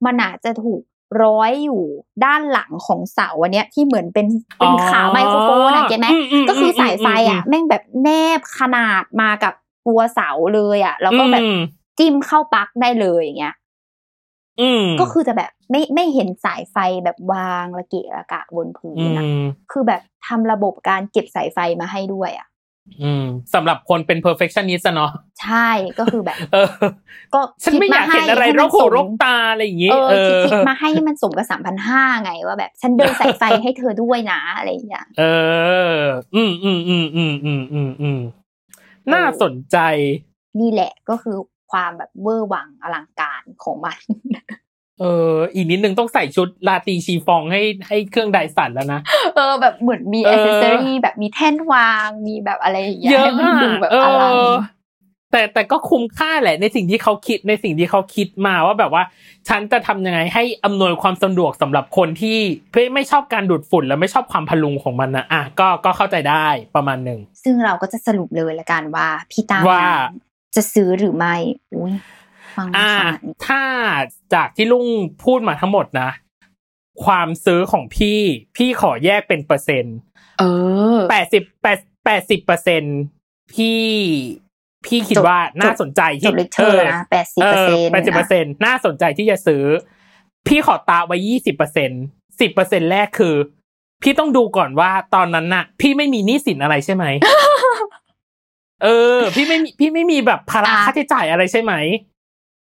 [0.06, 0.82] มันอาจจะถูก
[1.24, 1.84] ร้อยอยู่
[2.26, 4.28] ด้านหลังของเสาอันเนี้ยที่เหมือนเป็น
[4.58, 9.54] เป็นขาไมโครโฟนอะเก็ตไหมอืมก็คือสายไฟอือะมแม่งแบบแนบขนาดมากับ
[9.88, 11.58] ตัวเสาเลยอะ แล้วก็แบบอืม
[12.00, 13.56] จิ้มเข้าปลั๊กได้เลยอย่างเงี้ย
[14.62, 22.48] อืมก็คือจะแบบไม่ไม่เห็นสายไฟแบบวางระเกะระกะบนพื้อืนอะมคือแบบทำระบบการเก็บสายไฟมาให้ด้วยอะ
[23.04, 25.12] อืมสำหรับคนเป็น perfectionist อะเนาะ
[25.42, 25.70] ใช่
[26.00, 26.70] ก็คือแบบเออ
[27.34, 35.24] ก็ฉันไม่อยากเห็นอะไรคิดรมากหูให้รมันกสมตาอะไรอย่างงี้เออเอคิดอคิดมาให้มันสมกับสามพันห้าไงว่าแบบ ฉันเดินสายไฟให้เธอด้วยนะอะไรอย่างเงี้ยเอ
[35.98, 36.00] อ
[36.36, 38.20] อืมอืมอืมอืมอืมอืมอืม
[39.14, 39.78] น่าสนใจ
[40.60, 41.38] นี่แหละก็คือ
[41.72, 43.98] ความแบบเวอร์วังอลังการของมัน
[45.00, 49.02] เออ อีกนิดนึงต้องใส่ชุดราตรีชีฟองให้ให้เครื่องไดสันแล้วนะ
[49.36, 54.77] เออ แบบเหมือนมีเอออ c เซอรี่แบบมีแท่นวาง มีแบบอะไรอย่างเงี้ยเยอะให้มันดูแบบเอออลัง
[55.32, 59.04] แต่แต่ก็คุ้มค่าแหละในสิ่งที่เขาคิดในสิ่งที่เขาคิดมาว่าแบบว่า
[59.48, 62.38] ฉันจะทำยังไงให้อำนวยความสะดวกสำหรับคนที่
[62.94, 69.86] ไม่ชอบการดูดฝุ่นแล้วไม่ชอบความยุ่งของมันนะอะก็ก็เข้าใจได้ประมาณหนึ่งซึ่งเราก็จะสรุปเลยละกันว่าพี่ตั้มว่า
[70.56, 71.36] จะซื้อหรือไม่
[71.74, 71.94] อุ้ย
[72.56, 73.62] ฟังอ่าขนาดนี้ถ้า
[74.34, 74.88] จากที่ลุง
[75.24, 76.10] พูดมาทั้งหมดนะ
[77.06, 78.20] ความซื้อของพี่
[78.58, 79.98] พี่ขอแยกเป็นเปอร์เซ็นต์
[80.40, 80.44] เอ
[80.96, 82.84] อแปดสิบแปดแปดสิบเปอร์เซ็น
[83.54, 83.82] พี่
[84.86, 89.64] พี่คิดจบว่าน่าสนใจจที่บเลคเชอร์นะแปดสิบเปอร์เซ็นต์แปดสิบเปอร์เซ็นน่าสนใจที่จะซื้อ
[90.48, 91.90] พี่ขอตัดไว้ยี่สิบเปอร์เซ็น
[92.40, 93.36] สิบเปอร์เซ็นแรกคือ
[94.02, 97.06] พี่ต้องดูก่อนว่าตอนนั้นน่ะ พี่ไม่มีหนี้สินอะไรใช่ไหม
[98.84, 101.74] เออ พี่ไม่มีพี่ไม่มีแบบภาระอะค่าใช้จ่ายอะไรใช่ไหม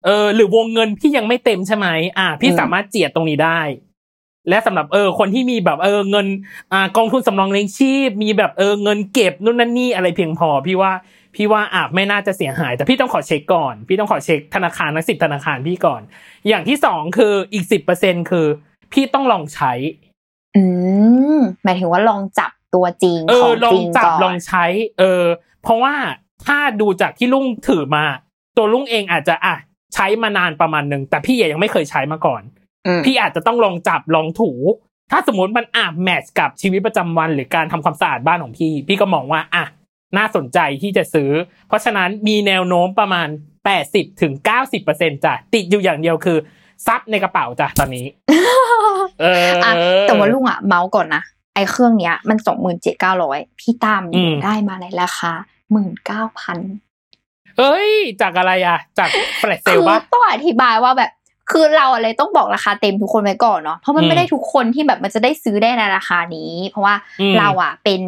[0.05, 1.87] เออ หรือวงเงินพี่ยังไม่เต็มใช่ไหม
[2.17, 3.61] อ่า พี่อืมสามารถเจียดตรงนี้ได้
[4.49, 6.27] และสำหรับเออคนที่มีแบบเออเงิน
[6.73, 10.91] อ่ากองทุนสำรองเลี้ยงชีพ มีแบบเออเงินเก็บนู่นนั่นนี่อะไรเพียงพอ พี่ว่า
[11.35, 16.01] พี่ว่าอาจไม่น่าจะเสียหาย แต่พี่ต้องขอเช็คก่อน พี่ต้องขอเช็คธนาคารทั้งสิบธนาคารพี่ก่อน
[16.47, 18.45] อย่างที่สองคืออีกสิบเปอร์เซ็นคือ
[18.93, 19.71] พี่ต้องลองใช้
[20.55, 20.63] อื
[21.37, 24.65] มหมายถึงว่าลองจับตัวจริงเอขอองลอจงริงจับก่อนลองใช้
[24.99, 25.23] เออ
[25.63, 25.93] เพราะว่า
[26.45, 28.05] ถ้าดูจากที่ลุงถือมา
[28.57, 29.55] ตัวลุงเองอาจจะอะ
[29.93, 32.41] ใช้มานานประมาณหนึ่งแต่พี่ยังไม่เคยใช้มาก่อน
[32.87, 34.51] อืมพี่อาจจะต้องลองจับลองถู
[35.11, 39.63] ถ้าสมมติมันอะแมทช์กับชีวิตประจำวัน หรือการทำความสะอาดบ้านของพี่ พี่ก็มองว่าอะ
[40.17, 41.31] น่าสนใจที่จะซื้อ
[41.67, 43.27] เพราะฉะนั้นมีแนวโน้มประมาณ
[43.65, 46.37] แปดสิบถึงเก้าสิบเปอร์เซ็นจ้ะติดอยู่อย่างเดียวคือ
[46.87, 48.05] ซับในกระเป๋าจ้ะตอนนี้
[49.21, 51.21] เอออะอแต่ว่าลุงอะเมาส์ก่อนนะ
[51.55, 55.31] ไอ้เครื่องเนี้ยมันสองหมื่นเจ็ดเก้าร้อยพี่ตามอืมได้มาในราคา
[55.71, 56.57] หมื่นเก้าพัน
[57.57, 57.89] เอ้ย
[58.21, 59.09] จากอะไรอะ จาก
[59.39, 61.11] แฟลชเซคืลอปะต้องอธิบายว่าแบบ
[61.49, 68.01] คือเราอะไรต้องบอกราคาเต็มทุกคนไว้ก่อนเนาะเพราะมันอืมไม่ได้ทุกคนที่แบบมันจะได้ซื้อได้ในราคานี้ เพราะว่าอืมเราอะเป็น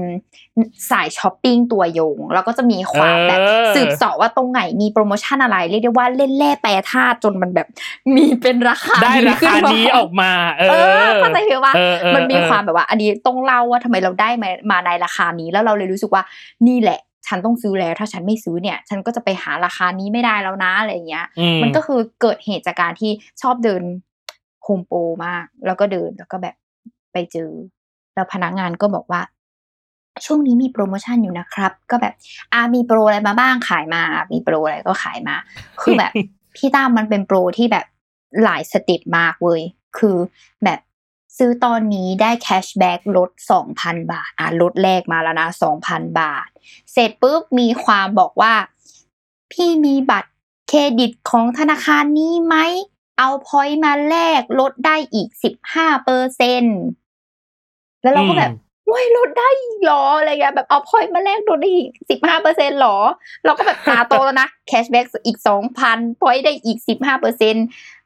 [0.92, 3.40] สายช้อปปิ้งตัวยงแล้วก็จะมีความเออแบบ
[3.76, 7.68] สืบเสอบว่าตรงไหนมีโปรโมชั่นอะไรเรียกได้ว่าเล่นแร่แปรธาตุจนมันแบบ
[8.16, 16.24] มีเป็นราคาได้ราคาขึ้มนี้ออกมา เอเอออเข้าใจคือว่าเออเออมันมีเออความแบบว่า อันนี้ต้องเล่าว่าทำไมเราได้มามาในราคานี้ แล้วเราเลยรู้สึกว่า
[16.68, 23.12] นี่แหละ ฉันต้องซื้อแล้ว ถ้าฉันไม่ซื้อเนี่ย ฉันก็จะไปหาราคานี้ไม่ได้แล้วนะอะไรอย่างเงี้ยอืมันก็คือเกิดเหตุจากการที่
[23.42, 23.84] ชอบเดิน
[24.64, 26.56] โฮมโปรมาก แล้วก็เดินแล้วก็แบบ
[27.14, 27.52] ไปเจอ
[28.16, 29.22] แล้วพนักงานก็บอกว่า
[30.26, 32.14] ช่วงนี้มีโปรโมชั่นอยู่นะครับ ก็แบบ
[32.54, 34.02] อ่ามีโปรอะไรมาบ้างขายมา
[34.34, 35.36] มีโปรอะไรก็ขายมา
[35.82, 36.12] คือแบบ
[36.56, 37.86] พี่ตั้มมันเป็นโปรที่แบบ
[38.44, 39.62] หลาย step มากเว้ย
[39.98, 40.16] คือ
[40.64, 40.80] แบบ
[41.38, 46.48] ซื้อตอนนี้ได้ cashback ลดสองพันบาท อะลดแรกมาแล้วนะสองพันบาท
[46.92, 48.54] เสร็จปุ๊บมีความบอกว่า
[49.52, 50.32] พี่มีบัตร
[50.70, 52.56] เครดิตของธนาคารนี้ไหม
[53.20, 56.64] เอา point มาแลกลดได้อีกสิบห้าเปอร์เซ็น
[58.02, 62.98] แล้วเราก็แบบอืมโอ้ยลดได้อีกเหรออะไรเงี้ยแบบเอา point มาแลกลดได้อีกสิบห้าเปอร์เซ็นหรอ
[63.46, 67.56] เราก็แบบตาโตแล้วนะ cashback อีกสองพัน point ได้อีกสิบห้าเปอร์เซ็น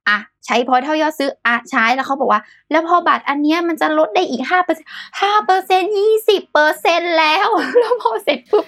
[0.08, 0.18] อะ
[0.48, 2.42] ใช้ point เท่ายอดซื้ออะใช้แล้วเขาบอกว่า
[2.72, 4.88] แล้วพอบัตรอันเนี้ยมันจะลดได้อีกห้าเปอร์เซ็น
[5.22, 7.48] ห้าเปอร์เซ็นยี่สิบเปอร์เซ็นแล้ว
[7.80, 8.66] แล้วพอเสร็จปุ๊บ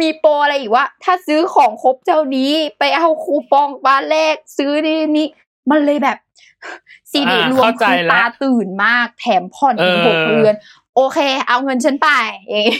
[0.00, 5.26] มีโปรอะไรอีกว่า ถ้าซื้อของครบเจ้านี้ไปเอาคูปองมาแลกซื้อนี่นี่
[5.70, 6.18] มันเลยแบบ
[7.10, 10.54] ซีดีอ่ารวมเข้าใจคือแล้วตาตื่นมากแถมผ่อนถึงเออหกเดือน
[10.94, 11.18] โอเค
[11.48, 12.08] เอาเงินฉันไป
[12.50, 12.70] เอง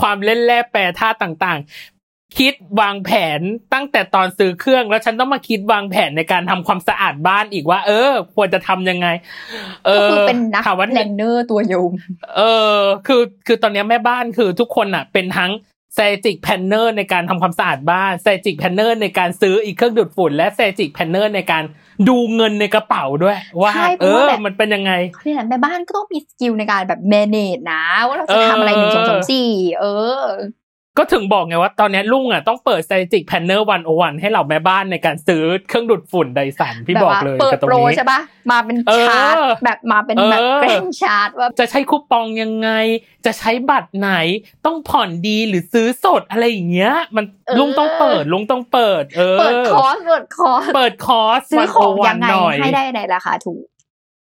[0.00, 1.97] ความเล่นแร่แปรธาตุต่างๆ
[2.36, 3.40] คิดวางแผน
[3.74, 9.06] ตั้งแต่ตอนซื้อเครื่อง แล้วฉันต้องมาคิดวางแผนในการทำความสะอาดบ้านอีกว่า เออ ควรจะทำยังไง
[9.86, 11.90] เอก็อคือเป็นนักถามว่าแลนเนอร์ตัวยง
[12.36, 12.40] เอ
[12.78, 15.52] อ คือคือตอนเนี้ยแม่บ้านคือทุกคนอะ เป็นทั้ง
[15.96, 21.64] s ซจิกแพนเนอร์ในการทำความสะอาดบ้าน s ซจิกแพนเนอร์ในการซื้ออีกเครื่องดูดฝุ่น และ s ซจิกแพนเนอร์ในการ
[22.08, 29.50] ดูเงินในกระเป๋าด้วย ว่าใช่เพเอราะว่าอแบบมันเป็นยังไงเขาเรียกอะไรแม่บ้านก็ต้องมีสกิลในการแบบ manage นะ ว่าเราจะเออทำอะไรหนึ่งสองสามสี่
[29.80, 29.84] เอ
[30.20, 30.24] อ
[30.98, 38.20] ก็ถึงบอกไงว่าตอนเนี้ยลุงอะต้องเปิด s ซจิกแพนเนอร์วันโอวันให้เหล่าแม่บ้านในการซื้อเครื่องดูดฝุ่นไดสันพี่แบบบอกว่าเลยเปิดกับตรโปงรนี้ใช่ปะ
[38.50, 42.70] มาเป็นเออชาร์ตแบบมาเป็นแบบเออเกรนชาร์ตว่าจะใช้คูปองยังไง
[43.26, 44.10] จะใช้บัตรไหน
[44.66, 53.62] ต้องผ่อนดีหรือซื้อสดอะไรอย่างเงี้ย มันเออลุงต้องเปิดลุงต้องเปิด เออเปิดคอร์สเปิดคอร์สเปิดคอร์สซื้อของ101ยังไงหน่อยให้ได้ในราคาถูก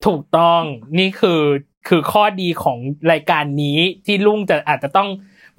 [0.07, 0.63] ถูกต้อง
[0.99, 1.43] นี่คือ
[1.89, 2.79] คือข้อดีของ
[3.13, 5.09] รายการนี้ที่ลุงจะอาจจะต้อง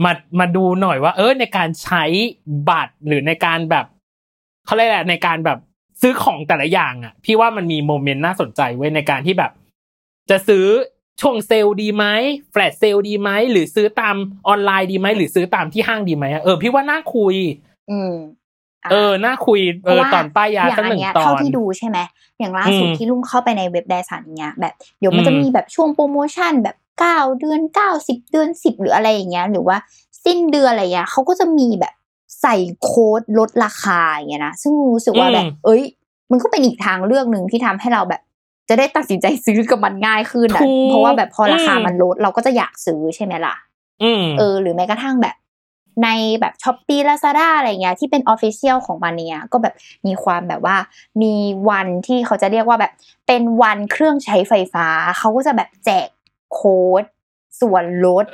[0.03, 2.03] มามาดูหน่อยว่า เออในการใช้
[2.69, 3.85] บัตรหรือในการแบบ
[4.65, 5.59] เขาเรียกอะไรในการแบบ
[6.01, 9.51] ซื้อของแต่ละอย่างอะ พี่ว่ามันมี moment น่าสนใจเว้ยในการที่แบบ
[10.29, 10.65] จะซื้อ
[11.21, 12.05] ช่วงเซลล์ดีไหม
[12.51, 14.15] flash sale ดีไหมหรือซื้อตาม
[14.47, 17.35] ออนไลน์ดีไหมหรือซื้อตามที่ห้างดีไหมอะเออพี่ว่าน่าคุย
[17.91, 21.97] อืมะเออ น่าคุย เออพระว่าตอนป้ายยาอย่างสักอันหนึ่งเนี้ยตอเท่านที่ดูใช่ไหม
[22.39, 29.77] อย่างล่าสุดอืมที่ลุงเข้าไปในเว็บไดสันเนี้ย แบบ เดี๋ยวมันจะอืมมีแบบช่วงโปรโมชั่นแบบ เก้าเดือนเก้าสิบเดือนสิบหรืออะไรอย่างเงี้ยหรือว่า
[30.25, 31.93] สิ้นเดือนอะไรเงี้ยเขาก็จะมีแบบ
[32.41, 35.83] ใส่โค้ดลดราคาอย่างเงี้ยนะซึ่งรู้สึกว่าแบบ เอ้ย
[36.31, 38.21] มันก็เป็นอีกทางเลือกหนึ่งที่ทำให้เราแบบ
[38.69, 43.55] จะได้ตัดสินใจซื้อกับมันง่ายขึ้นอะถูกเพราะว่าแบบพอราคาอืมมันลดเราก็จะอยากซื้อใช่ไหมล่ะ
[44.03, 45.35] อืมเออ หรือแม้กระทั่งแบบ
[46.03, 46.09] ใน
[46.41, 49.73] แบบ Shopee Lazada อะไรเงี้ยที่เป็น official ของมันเนี่ยก็แบบ
[50.07, 50.75] มีความแบบว่า
[51.21, 51.33] มี
[51.69, 52.91] วันที่เขาจะเรียกว่าแบบ
[53.27, 54.87] เป็นวันเครื่องใช้ไฟฟ้า
[55.17, 56.07] เขาก็จะแบบแจก
[56.53, 57.03] โค้ด
[57.61, 58.25] ส่วนลด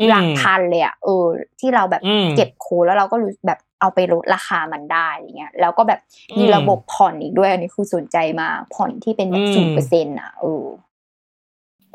[0.00, 1.26] อืมหลักพันเลยอะเออ
[1.60, 6.00] ที่เราแบบอืมเก็บโค้ดแล้วเราก็รู้แบบเอาไปลดราคามันได้อะไรเงี้ยแล้วก็แบบ
[6.38, 10.64] มีอืมระบบผ่อนอีกด้วย อันนี้คือสนใจมากผ่อนที่เป็นแบบอืศูนมเปอร์เซ็นต์อะเออ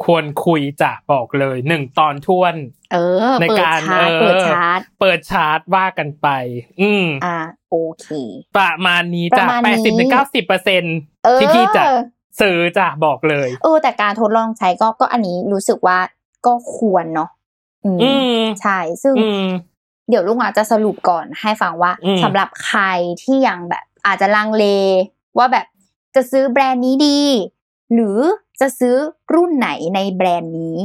[0.04, 2.56] ควรคุยจะบอกเลยหนึ่งตอนท้วน
[2.94, 2.98] เอ
[3.32, 6.28] อ ในเปิดการชาร์จเออเปิดชาร์จเปิดชาร์จว่ากันไป
[6.82, 7.36] อืมอ่า
[7.70, 8.08] โอเค
[8.58, 10.84] ประมาณนี้ปจ้ะระมาณแปนี้ดสิบถึงเก้าสิบเปอร์เซ็น
[11.26, 11.84] เออที่พี่จะ
[12.40, 15.98] ซื้อจ้ะบอกเลยเออแต่การทดลองใช้ก็ก็อันนี้รู้สึกว่า
[16.46, 17.30] ก็ควรเนาะ
[17.86, 18.12] อืมอื
[18.42, 19.48] มใช่ซึ่งอืม
[20.10, 22.82] เดี๋ยวลุงอาจจะสรุปก่อนให้ฟังว่าอืมสำหรับใคร
[23.22, 24.66] ที่ยังแบบอาจจะลังเล
[25.38, 25.66] ว่าแบบ
[26.16, 27.20] จะซื้อแบรนด์นี้ดี
[27.94, 28.20] หรือ
[28.62, 28.96] จะซื้อ
[29.34, 30.80] รุ่นไหนในแบรนด์นี้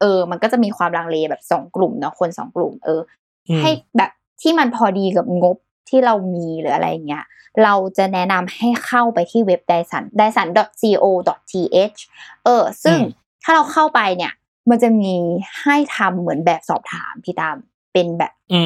[0.00, 3.00] เออ มันก็จะมีความลังเลแบบสองกลุ่มเนาะคนสองกลุ่ม เออ
[3.48, 4.10] อืมให้แบบ
[4.42, 5.56] ที่มันพอดีกับงบ
[5.88, 7.24] ที่เรามีหรืออะไรอย่างเงี้ย
[7.62, 10.48] เราจะแนะนำให้เข้าไปที่เว็บ dyson dyson
[10.92, 11.04] co
[11.50, 11.98] th
[12.44, 14.32] เออ ซึ่งอืมถ้าเราเข้าไปเนี่ย
[14.70, 15.14] มันจะมี
[15.62, 17.56] ให้ทำเหมือนแบบสอบถามพี่ตาม
[17.92, 18.62] เป็นแบบอื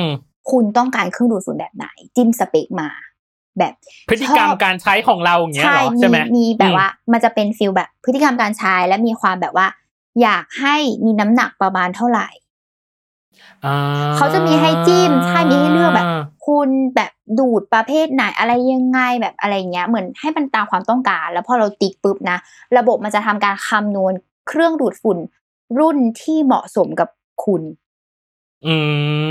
[0.00, 0.02] ม
[0.50, 1.86] คุณต้องการเครื่องดูดฝุ่นแบบไหน
[2.16, 2.88] จิ้มสเปคมา
[3.58, 3.74] แบบ
[4.08, 9.66] พฤติกรรมชอบการใช้ของเราอย่างเงี้ยใช่เหรอมีใช่ไหมมีแบบอืมว่า มันจะเป็นฟิลแบบพฤติกรรมการใช้และมีความแบบว่า
[10.22, 12.46] อยากให้มีน้ำหนักประมาณเท่าไหร่อ่า
[14.16, 16.10] เขาจะมีให้จิ้มใช่มีให้เลือกแบบ
[16.46, 22.38] คุณแบบดูดประเภทไหนอะไรยังไงแบบอะไรเงี้ยเหมือนให้มันตามความต้องการ แล้วพอเราติ๊กปุ๊บนะ
[22.78, 24.12] ระบบมันจะทำการคำนวณ
[24.48, 25.18] เครื่องดูดฝุ่น
[25.78, 27.08] รุ่นที่เหมาะสมกับ
[27.44, 27.62] คุณ
[28.66, 28.76] อื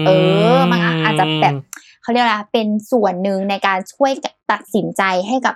[0.01, 0.09] มเอ
[0.55, 1.53] อมันอาจจะแบบ
[2.01, 4.11] เขาเรียกอะไรเป็นส่วนหนึ่งในการช่วย
[4.51, 5.55] ตัดสินใจให้กับ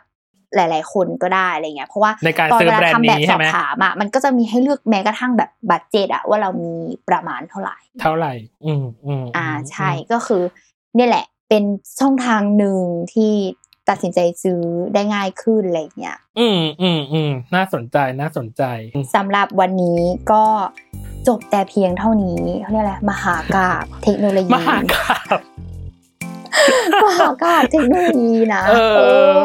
[0.56, 6.72] หลาย ๆ คนก็ได้อะไรเงี้ยเพราะว่าในการตอนซื้อเวลาแบรนด์ทำแบบนี้สใช่อบไหมถามอะมันก็จะมีให้เลือกแม้กระทั่งแบบบัตเจตอะว่าเรามี
[7.10, 8.34] ประมาณเท่าไหร่ เท่าไหร่
[8.66, 10.44] อืมอืมอ่าใช่ก็คือ
[10.96, 11.64] เนี่ยแหละเป็น
[12.00, 12.80] ช่องทางหนึ่ง
[13.14, 13.34] ที่
[13.90, 14.62] ตัดสินใจซื้อ
[14.94, 18.64] ได้ง่ายขึ้นอะไรเงี้ย อืมอืมอืมน่าสนใจน่าสนใจ
[19.16, 20.00] สำหรับวันนี้
[20.32, 20.44] ก็
[21.28, 25.40] จบแต่เพียงเท่านี้เขาเรียกอะไรมหากาบเทคโนโลยีมหากราบ
[27.04, 28.74] มหากาบเทคโนโลยีนะเอ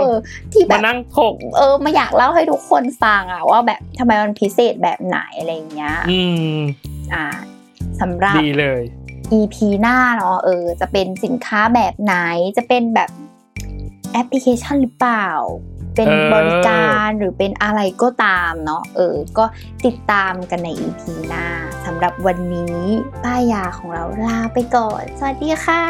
[0.02, 0.06] อ
[0.52, 6.20] ที่แบมาบนั่งถกเออมาอยากเล่าให้ทุกคนฟังอะว่าแบบทำไมมันพิเศษแบบไหนอะไรเงี้ยอื
[6.52, 6.56] ม
[7.14, 7.26] อ่า
[8.00, 8.82] สำหรับดีเลย
[9.38, 12.14] EP หน้าเนาะเออ จะเป็นสินค้าแบบไหน
[12.56, 13.10] จะเป็นแบบ
[14.12, 15.28] แอปพลิเคชันหรือเปล่า
[15.96, 19.44] เป็นเออบริการหรือเป็นอะไรก็ตามเนาะเออ ก็
[19.84, 21.46] ติดตามกันใน EP หน้า
[21.86, 22.80] สำหรับวันนี้
[23.24, 25.84] ป้ายยาของเราลาไปก่อน สวัสดีค่ะ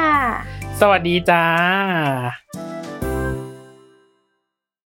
[0.80, 1.44] สวัสดีจ้า